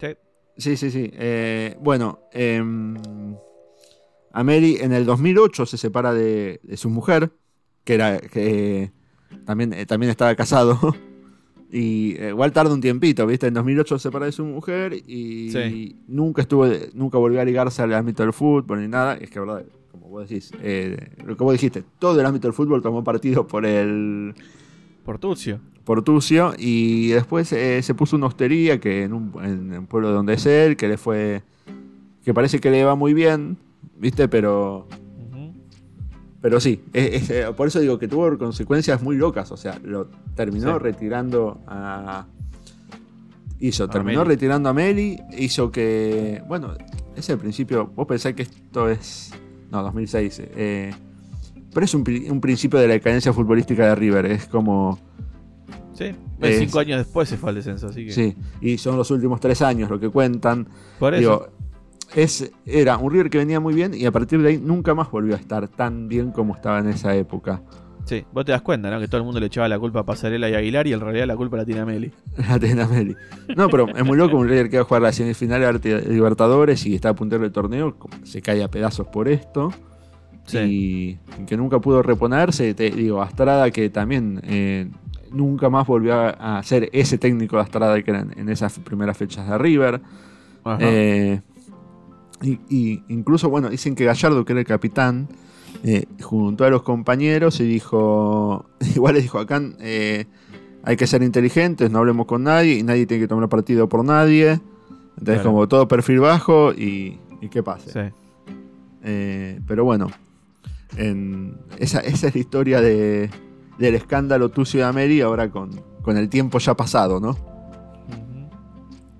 [0.00, 0.06] Sí.
[0.56, 1.10] Sí, sí, sí.
[1.12, 2.96] Eh, bueno, em,
[4.32, 7.32] Ameri en el 2008 se separa de, de su mujer,
[7.84, 8.92] que era que
[9.44, 10.78] también, eh, también estaba casado.
[11.76, 13.48] Y eh, igual tarda un tiempito, ¿viste?
[13.48, 15.96] En 2008 se separa de su mujer y Sí.
[16.06, 19.16] nunca estuvo, nunca volvió a ligarse al ámbito del fútbol ni nada.
[19.16, 22.52] Es que, verdad, como vos decís, eh, lo que vos dijiste, todo el ámbito del
[22.54, 24.34] fútbol tomó partido por el
[25.04, 25.58] Por Tucio.
[25.82, 30.12] por Tucio y después eh, se puso una hostería que en un, en un pueblo
[30.12, 31.42] donde es él, que le fue,
[32.24, 33.56] que parece que le va muy bien,
[33.98, 34.86] viste, pero.
[36.44, 39.50] Pero sí, es- es, eh, por eso digo que tuvo consecuencias muy locas.
[39.50, 40.78] O sea, lo terminó Sí.
[40.78, 42.26] retirando a.
[43.60, 44.28] Hizo, A terminó Meli.
[44.34, 45.18] retirando a Meli.
[45.38, 46.42] Hizo que.
[46.46, 46.74] Bueno,
[47.16, 47.86] es el principio.
[47.96, 49.32] Vos pensás que esto es.
[49.72, 50.42] No, 2006.
[50.54, 50.92] eh,
[51.72, 54.26] pero es un, un principio de la decadencia futbolística de River.
[54.26, 54.98] Es como.
[55.94, 56.14] Sí.
[56.42, 58.12] Es- Cinco años después se fue al descenso, así que.
[58.12, 60.68] Sí, y son los últimos tres años lo que cuentan.
[60.98, 61.20] Por eso.
[61.20, 61.48] Digo,
[62.14, 65.10] es, era un River que venía muy bien y a partir de ahí nunca más
[65.10, 67.62] volvió a estar tan bien como estaba en esa época.
[68.04, 69.00] Sí, vos te das cuenta, ¿no?
[69.00, 71.26] Que todo el mundo le echaba la culpa a Pasarela y Aguilar y en realidad
[71.26, 72.12] la culpa la tiene Meli.
[72.48, 73.16] La tiene Meli.
[73.56, 76.84] No, pero es muy loco un River que va a jugar la semifinal de Libertadores
[76.84, 79.72] y está a puntero del torneo, se cae a pedazos por esto.
[80.44, 81.18] Sí.
[81.38, 82.74] Y, que nunca pudo reponerse.
[82.74, 84.90] Te digo, Astrada que también eh,
[85.32, 88.78] nunca más volvió a, a ser ese técnico de Astrada que era en, en esas
[88.80, 90.02] primeras fechas de River.
[90.62, 90.78] Ajá.
[90.80, 91.40] Eh,
[92.44, 95.28] y, y incluso, bueno, dicen que Gallardo, que era el capitán,
[95.82, 100.26] eh, juntó a los compañeros y dijo, igual les dijo, acá eh,
[100.82, 104.04] hay que ser inteligentes, no hablemos con nadie y nadie tiene que tomar partido por
[104.04, 104.60] nadie.
[105.18, 105.44] Entonces, Claro.
[105.44, 107.90] como todo perfil bajo y, y qué pase.
[107.92, 108.14] Sí.
[109.04, 110.08] Eh, pero bueno,
[110.96, 113.30] en- esa, esa es la historia de,
[113.78, 115.70] del escándalo Tucio de Ameri, ahora con,
[116.02, 117.36] con el tiempo ya pasado, ¿no?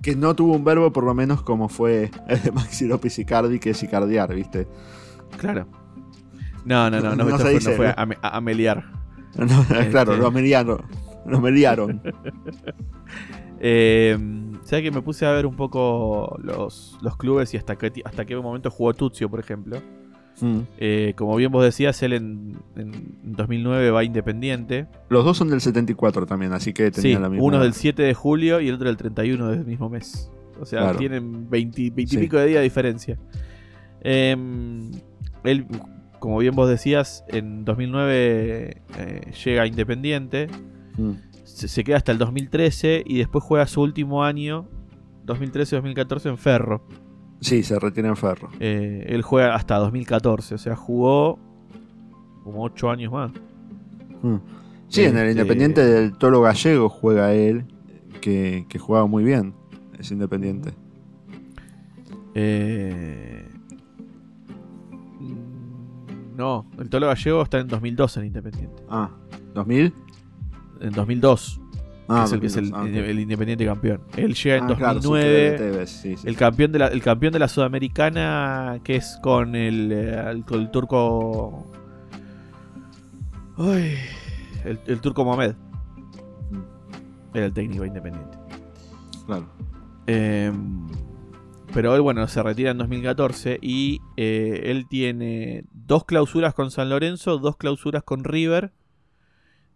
[0.05, 3.57] Que no tuvo un verbo por lo menos como fue el de Maxi López Icardi,
[3.59, 4.67] que es Icardiar, ¿viste?
[5.37, 5.67] Claro.
[6.63, 8.85] No, no, no, no, No se fue, dice, no fue a, a- a meliar.
[9.35, 10.23] No, claro, Este.
[10.23, 10.81] lo meliaron.
[11.25, 12.01] Lo meliaron.
[13.59, 14.17] Eh,
[14.63, 18.25] ¿Sabes que me puse a ver un poco los, los clubes y hasta qué, hasta
[18.25, 19.81] qué momento jugó Tuzio, por ejemplo?
[20.41, 20.59] Mm.
[20.77, 22.91] Eh, como bien vos decías, él en, en
[23.23, 24.87] 2009 va Independiente.
[25.09, 27.45] Los dos son del 74 también, así que Sí, tenían la misma.
[27.45, 30.29] uno del 7 de julio y el otro del 31 del mismo mes.
[30.59, 30.97] O sea, Claro.
[30.99, 32.17] tienen 20, 20 y Sí.
[32.17, 33.17] pico de días de diferencia.
[34.01, 34.35] Eh,
[35.43, 35.65] él,
[36.19, 40.47] como bien vos decías, en 2009 eh, llega a Independiente.
[40.97, 41.11] Mm.
[41.43, 44.67] se, se queda hasta el 2013 y después juega su último año,
[45.25, 46.87] 2013-2014, en Ferro.
[47.41, 48.49] Sí, se retira en Ferro.
[48.59, 51.37] Eh, él juega hasta 2014, o sea, jugó
[52.43, 53.31] como 8 años más.
[54.21, 54.35] Mm.
[54.87, 57.65] Sí, en el Este- Independiente del Tolo Gallego juega él,
[58.21, 59.53] que, que jugaba muy bien.
[59.99, 60.73] Es Independiente.
[62.33, 63.47] Eh,
[66.35, 68.83] no, el Tolo Gallego está en 2002 en Independiente.
[68.89, 69.09] Ah,
[69.53, 69.93] ¿2000?
[70.81, 71.61] En 2002,
[72.07, 74.01] Ah, que es el que es el, 2002, ah, el Independiente campeón.
[74.15, 75.23] Él llega en Ah, claro, sí, 2009.
[75.23, 76.27] que de Tevez, sí, sí.
[76.27, 80.45] El campeón de la, el campeón de la Sudamericana, que es con el, eh, el,
[80.45, 81.65] con el turco.
[83.57, 85.55] El, el turco Mohamed.
[87.33, 88.37] Era el técnico independiente.
[89.25, 89.47] Claro.
[90.07, 90.51] Eh,
[91.73, 96.89] pero él, bueno, se retira en 2014 y eh, él tiene dos clausuras con San
[96.89, 98.71] Lorenzo, dos clausuras con River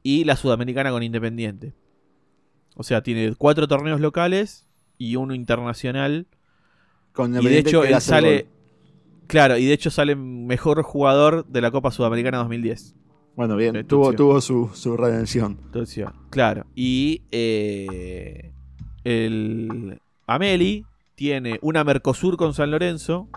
[0.02, 1.74] y la Sudamericana con Independiente.
[2.80, 4.66] O sea, tiene cuatro torneos locales
[4.98, 6.28] y uno internacional.
[7.12, 8.48] Con Y de hecho él sale.
[9.28, 12.96] Claro, y de hecho sale mejor jugador de la Copa Sudamericana 2010.
[13.36, 15.60] Bueno, bien, tuvo, tuvo su, su redención.
[15.66, 16.66] Entonces, claro.
[16.74, 18.54] Y eh,
[19.04, 23.28] el Ameli tiene una Mercosur con San Lorenzo,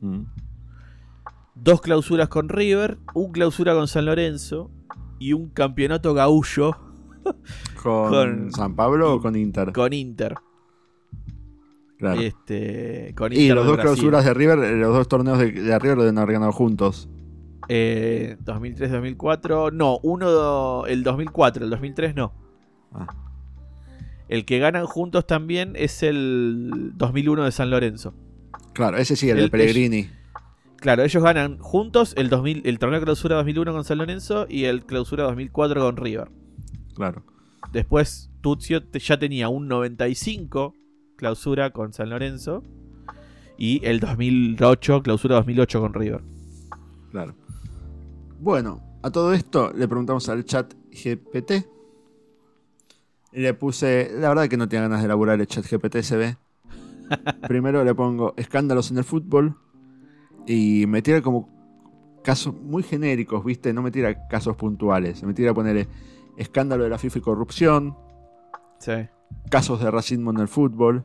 [0.00, 0.24] Mm.
[1.54, 4.68] dos clausuras con River, un clausura con San Lorenzo
[5.20, 6.74] y un campeonato gaullo
[7.82, 9.72] ¿Con, Con- San Pablo o con Inter?
[9.72, 10.34] con Inter.
[11.98, 12.20] Claro.
[12.20, 13.82] Este, con Y los dos Brasil.
[13.92, 17.08] clausuras de River, eh, los dos torneos de, de River lo deben haber ganado juntos.
[17.68, 19.72] Eh, 2003-2004.
[19.72, 20.86] No, uno.
[20.86, 22.32] El 2004, el 2003 no.
[22.92, 23.06] Ah.
[24.28, 28.14] El que ganan juntos también es el 2001 de San Lorenzo.
[28.72, 30.08] Claro, ese sí, el, El- de Pellegrini.
[30.76, 34.86] Claro, ellos ganan juntos el, 2000, el torneo clausura 2001 con San Lorenzo y el
[34.86, 36.30] clausura 2004 con River.
[36.94, 37.22] Claro.
[37.72, 40.74] Después Tuzio ya tenía un 95
[41.16, 42.64] clausura con San Lorenzo
[43.56, 46.22] y el 2008 clausura 2008 con River.
[47.10, 47.34] Claro.
[48.40, 51.66] Bueno, a todo esto le preguntamos al chat GPT.
[53.32, 56.16] Y le puse, la verdad que no tenía ganas de elaborar el chat GPT, se
[56.16, 56.36] ve.
[57.48, 59.56] Primero le pongo escándalos en el fútbol.
[60.46, 61.48] Y me tira como
[62.24, 63.72] casos muy genéricos, ¿viste?
[63.72, 65.22] No me tira casos puntuales.
[65.22, 65.86] Me tira a poner
[66.40, 67.96] escándalo de la FIFA y corrupción.
[68.78, 68.92] Sí.
[69.50, 71.04] Casos de racismo en el fútbol.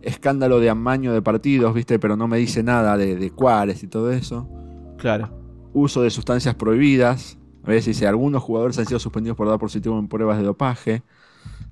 [0.00, 1.98] Escándalo de amaño de partidos, ¿viste?
[1.98, 4.48] Pero no me dice nada de, de cuáles y todo eso.
[4.96, 5.28] Claro.
[5.74, 7.38] Uso de sustancias prohibidas.
[7.62, 11.02] A veces dice, algunos jugadores han sido suspendidos por dar positivo en pruebas de dopaje.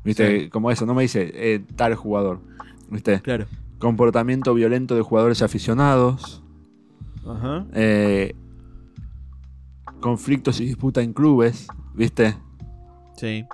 [0.04, 0.42] ¿Viste?
[0.42, 0.50] Sí.
[0.50, 2.40] Como eso, no me dice eh, tal jugador.
[2.90, 3.22] ¿Viste?
[3.22, 3.46] Claro.
[3.78, 6.44] Comportamiento violento de jugadores aficionados.
[7.26, 7.66] Ajá.
[7.72, 8.34] eh,
[10.00, 11.68] conflictos y disputa en clubes.
[11.98, 12.36] ¿Viste?
[13.16, 13.44] Sí.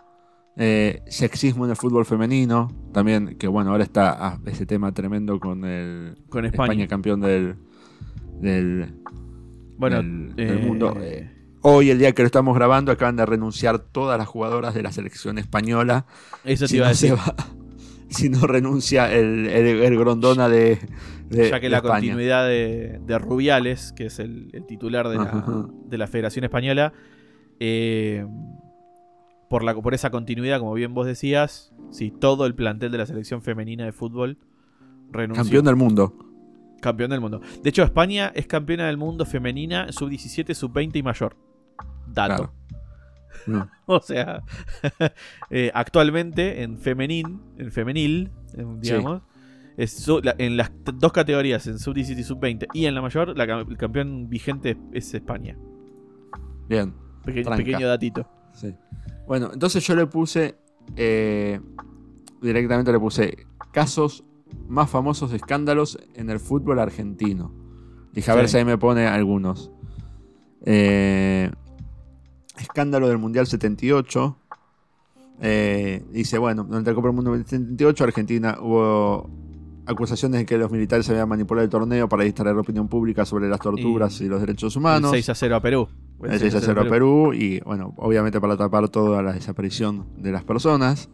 [0.57, 2.71] Eh, sexismo en el fútbol femenino.
[2.93, 6.87] También, que bueno, ahora está ah, ese tema tremendo con el Con España.
[6.87, 7.57] campeón del,
[8.41, 8.95] del,
[9.79, 10.95] Bueno, del- del eh, mundo.
[11.01, 11.31] Eh,
[11.63, 14.93] hoy, el día que lo estamos grabando, acaban de renunciar todas las jugadoras de la
[14.93, 16.07] selección española.
[16.45, 17.19] Eso te Si iba a no, se decir.
[17.27, 17.35] va-
[18.11, 20.79] si no renuncia el, el, el Grondona de,
[21.31, 21.95] de- ya que de la España.
[21.95, 26.93] continuidad de, de Rubiales, que es el, el titular de la, de la Federación Española,
[27.61, 28.27] eh,
[29.49, 33.07] por, la, por esa continuidad, como bien vos decías, sí, todo el plantel de la
[33.07, 34.39] selección femenina de fútbol
[35.11, 35.43] renunció.
[35.45, 36.15] Campeón del mundo.
[36.81, 37.41] Campeón del mundo.
[37.63, 41.37] De hecho, España es campeona del mundo femenina sub-17, sub-20 y mayor.
[42.07, 42.53] Dato.
[43.45, 43.69] Claro.
[43.87, 44.43] O sea,
[45.51, 49.23] eh, actualmente en femenil, en femenil, en- digamos,
[49.77, 53.37] es su- la- en las dos categorías, en sub-17 y sub-20 y en la mayor,
[53.37, 55.59] la el campeón vigente es España.
[56.69, 56.95] Bien.
[57.25, 57.57] Peque- Tranca.
[57.65, 58.27] pequeño datito.
[58.53, 58.75] Sí.
[59.27, 60.57] Bueno, entonces yo le puse.
[60.97, 61.61] eh,
[62.43, 64.23] directamente le puse casos
[64.69, 67.53] más famosos de escándalos en el fútbol argentino.
[68.13, 69.71] Dije, a ver si ahí me pone algunos.
[70.67, 71.51] Eh,
[72.59, 74.37] escándalo del Mundial 78.
[75.41, 79.29] Eh, dice, bueno, durante la Copa del Mundo del 78, Argentina hubo
[79.87, 83.49] acusaciones de que los militares habían manipulado el torneo para distraer la opinión pública sobre
[83.49, 85.11] las torturas y, Y los derechos El humanos.
[85.11, 85.89] 6 a 0 a Perú.
[86.23, 90.33] El 6 a 0 a Perú y bueno, obviamente para tapar toda la desaparición de
[90.33, 91.09] las personas.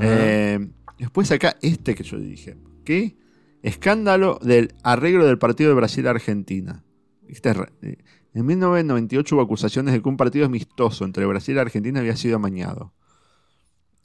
[0.00, 3.16] Eh, después acá este que yo dije, ¿qué?
[3.62, 6.82] Escándalo del arreglo del partido de Brasil-Argentina.
[7.28, 7.98] Este es eh,
[8.34, 12.36] en 1998 hubo acusaciones de que un partido amistoso entre Brasil y Argentina había sido
[12.36, 12.92] amañado.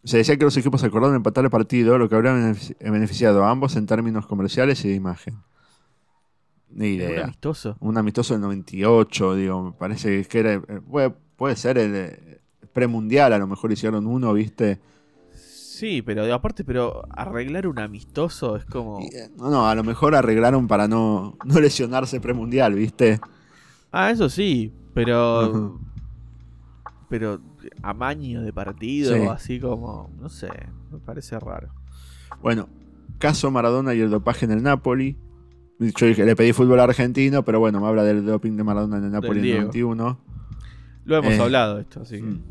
[0.04, 3.52] Se decía que los equipos acordaron empatar el partido, lo que habría benefici- beneficiado a
[3.52, 5.38] ambos en términos comerciales y de imagen.
[6.70, 7.78] Ni ¿Es un idea amistoso.
[7.80, 12.39] un amistoso del 98, digo, me parece que era, eh, puede, puede ser el eh,
[12.74, 14.80] premundial, a lo mejor hicieron uno, ¿viste?
[15.34, 19.00] Sí, pero aparte, pero arreglar un amistoso es como.
[19.00, 23.20] Eh, no, no, a lo mejor arreglaron para no, no lesionarse premundial, ¿viste?
[23.91, 25.80] Ah, eso sí, pero.
[27.10, 27.39] Pero
[27.82, 29.22] amaño de partido, Sí.
[29.30, 30.09] así como.
[30.20, 30.49] No sé,
[30.91, 31.70] me parece raro.
[32.41, 32.68] Bueno,
[33.20, 35.18] caso Maradona y el dopaje en el Napoli.
[35.80, 39.11] Yo le pedí fútbol argentino, pero bueno, me habla del doping de Maradona en el
[39.11, 39.95] Napoli en el Diego.
[39.95, 40.20] 91.
[41.05, 42.24] Lo hemos Eh, hablado esto, así que.
[42.24, 42.41] Mm.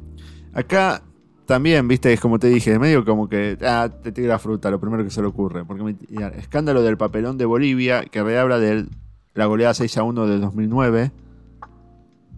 [0.54, 1.02] Acá
[1.44, 5.02] también, viste, es como te dije, medio como que ah, te tira fruta, lo primero
[5.04, 5.64] que se le ocurre.
[5.64, 8.86] Porque me- ya, escándalo del papelón de Bolivia, que habla de
[9.34, 11.10] la goleada 6 a 1 del 2009.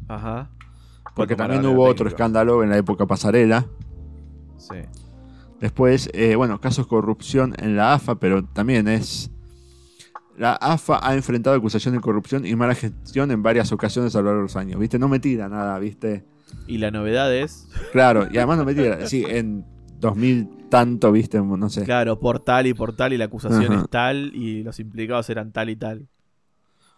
[0.09, 0.51] Ajá.
[1.19, 3.66] Porque también hubo otro escándalo en la época pasarela.
[4.57, 4.77] Sí.
[5.61, 9.31] Después, eh, bueno, casos de corrupción en la AFA, pero también es.
[10.37, 14.27] La AFA ha enfrentado acusaciones de corrupción y mala gestión en varias ocasiones a lo
[14.27, 14.99] largo de los años, ¿viste?
[14.99, 16.25] No me tira nada, ¿viste?
[16.69, 17.69] Y la novedad es.
[17.93, 19.05] Claro, y además no me tira.
[19.07, 19.64] Sí, en
[19.99, 21.41] 2000 tanto, ¿viste?
[21.43, 21.85] No sé.
[21.85, 23.83] Claro, por tal y por tal, y la acusación Ajá.
[23.83, 26.07] es tal, y los implicados eran tal y tal.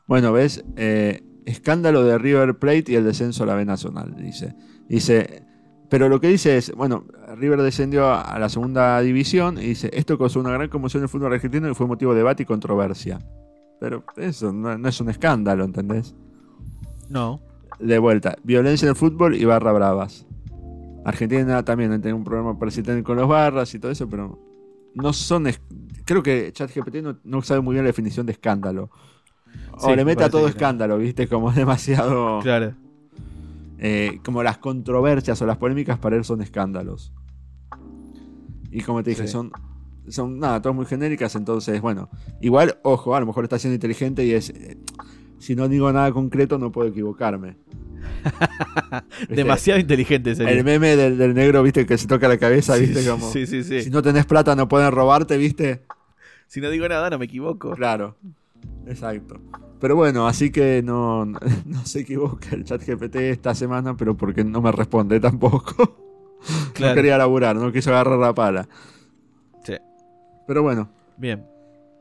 [0.06, 4.54] Bueno, ves, Eh, escándalo de River Plate y el descenso a la B Nacional, dice.
[4.88, 5.44] Dice,
[5.88, 7.04] pero lo que dice es, bueno,
[7.36, 11.08] River descendió a, la segunda división y dice, esto causó una gran conmoción en el
[11.08, 13.18] fútbol argentino y fue motivo de debate y controversia.
[13.80, 16.14] Pero eso no, no es un escándalo, ¿entendés?
[17.08, 17.40] No.
[17.80, 20.26] De vuelta, violencia en el fútbol y barra bravas.
[21.04, 24.38] Argentina también tiene un problema parecido con los barras y todo eso, pero
[24.94, 25.48] no son...
[26.04, 28.90] Creo que ChatGPT no, no sabe muy bien la definición de escándalo.
[29.72, 31.26] O Sí, le me mete a parece todo escándalo, ¿viste?
[31.28, 32.40] Como demasiado...
[32.42, 32.74] Claro.
[33.78, 37.12] eh, como las controversias o las polémicas para él son escándalos.
[38.70, 39.32] Y como te dije, Sí.
[39.32, 39.50] son,
[40.08, 42.08] son nada, todas muy genéricas, entonces, bueno,
[42.40, 44.76] igual, ojo, a lo mejor está siendo inteligente y es, eh,
[45.38, 47.56] si no digo nada concreto no puedo equivocarme.
[49.28, 50.52] Demasiado inteligente sería.
[50.52, 53.46] El meme del, del negro, viste, que se toca la cabeza, Sí, viste, como, sí,
[53.46, 53.82] sí, sí.
[53.82, 55.82] si no tenés plata no pueden robarte, viste.
[56.46, 57.72] Si no digo nada, no me equivoco.
[57.72, 58.16] Claro,
[58.86, 59.40] exacto.
[59.80, 61.38] Pero bueno, así que no, no,
[61.84, 65.96] se equivoca el chat GPT esta semana, pero porque no me responde tampoco.
[66.72, 66.94] Claro.
[66.94, 68.66] No quería laburar, no quiso agarrar la pala.
[69.62, 69.74] Sí.
[70.46, 70.88] Pero bueno.
[71.18, 71.44] Bien.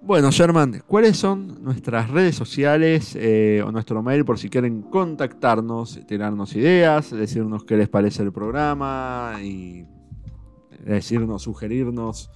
[0.02, 6.00] Bueno, Sherman, ¿cuáles son nuestras redes sociales eh, o nuestro mail por si quieren contactarnos,
[6.08, 9.86] tirarnos ideas, decirnos qué les parece el programa y
[10.86, 12.32] decirnos, sugerirnos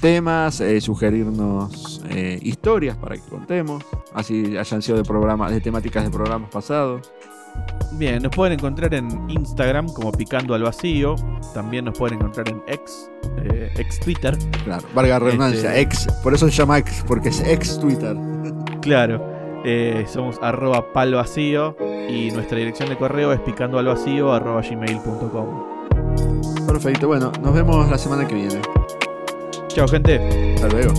[0.00, 6.04] temas, eh, sugerirnos eh, historias para que contemos, así hayan sido de programas, de temáticas
[6.04, 7.10] de programas pasados.
[7.92, 11.14] Bien, nos pueden encontrar en Instagram como Picando al Vacío.
[11.54, 13.08] También nos pueden encontrar en ex,
[13.44, 14.36] eh, ex Twitter.
[14.64, 18.16] Claro, valga redundancia, Este- ex, por eso se llama ex, porque es ex Twitter.
[18.80, 19.24] Claro.
[19.64, 21.74] eh, somos arroba palvacío
[22.10, 26.66] y nuestra dirección de correo es arroba gmail.com.
[26.66, 28.60] Perfecto, bueno, nos vemos la semana que viene.
[29.74, 30.20] Chao gente.
[30.54, 30.92] Hasta luego.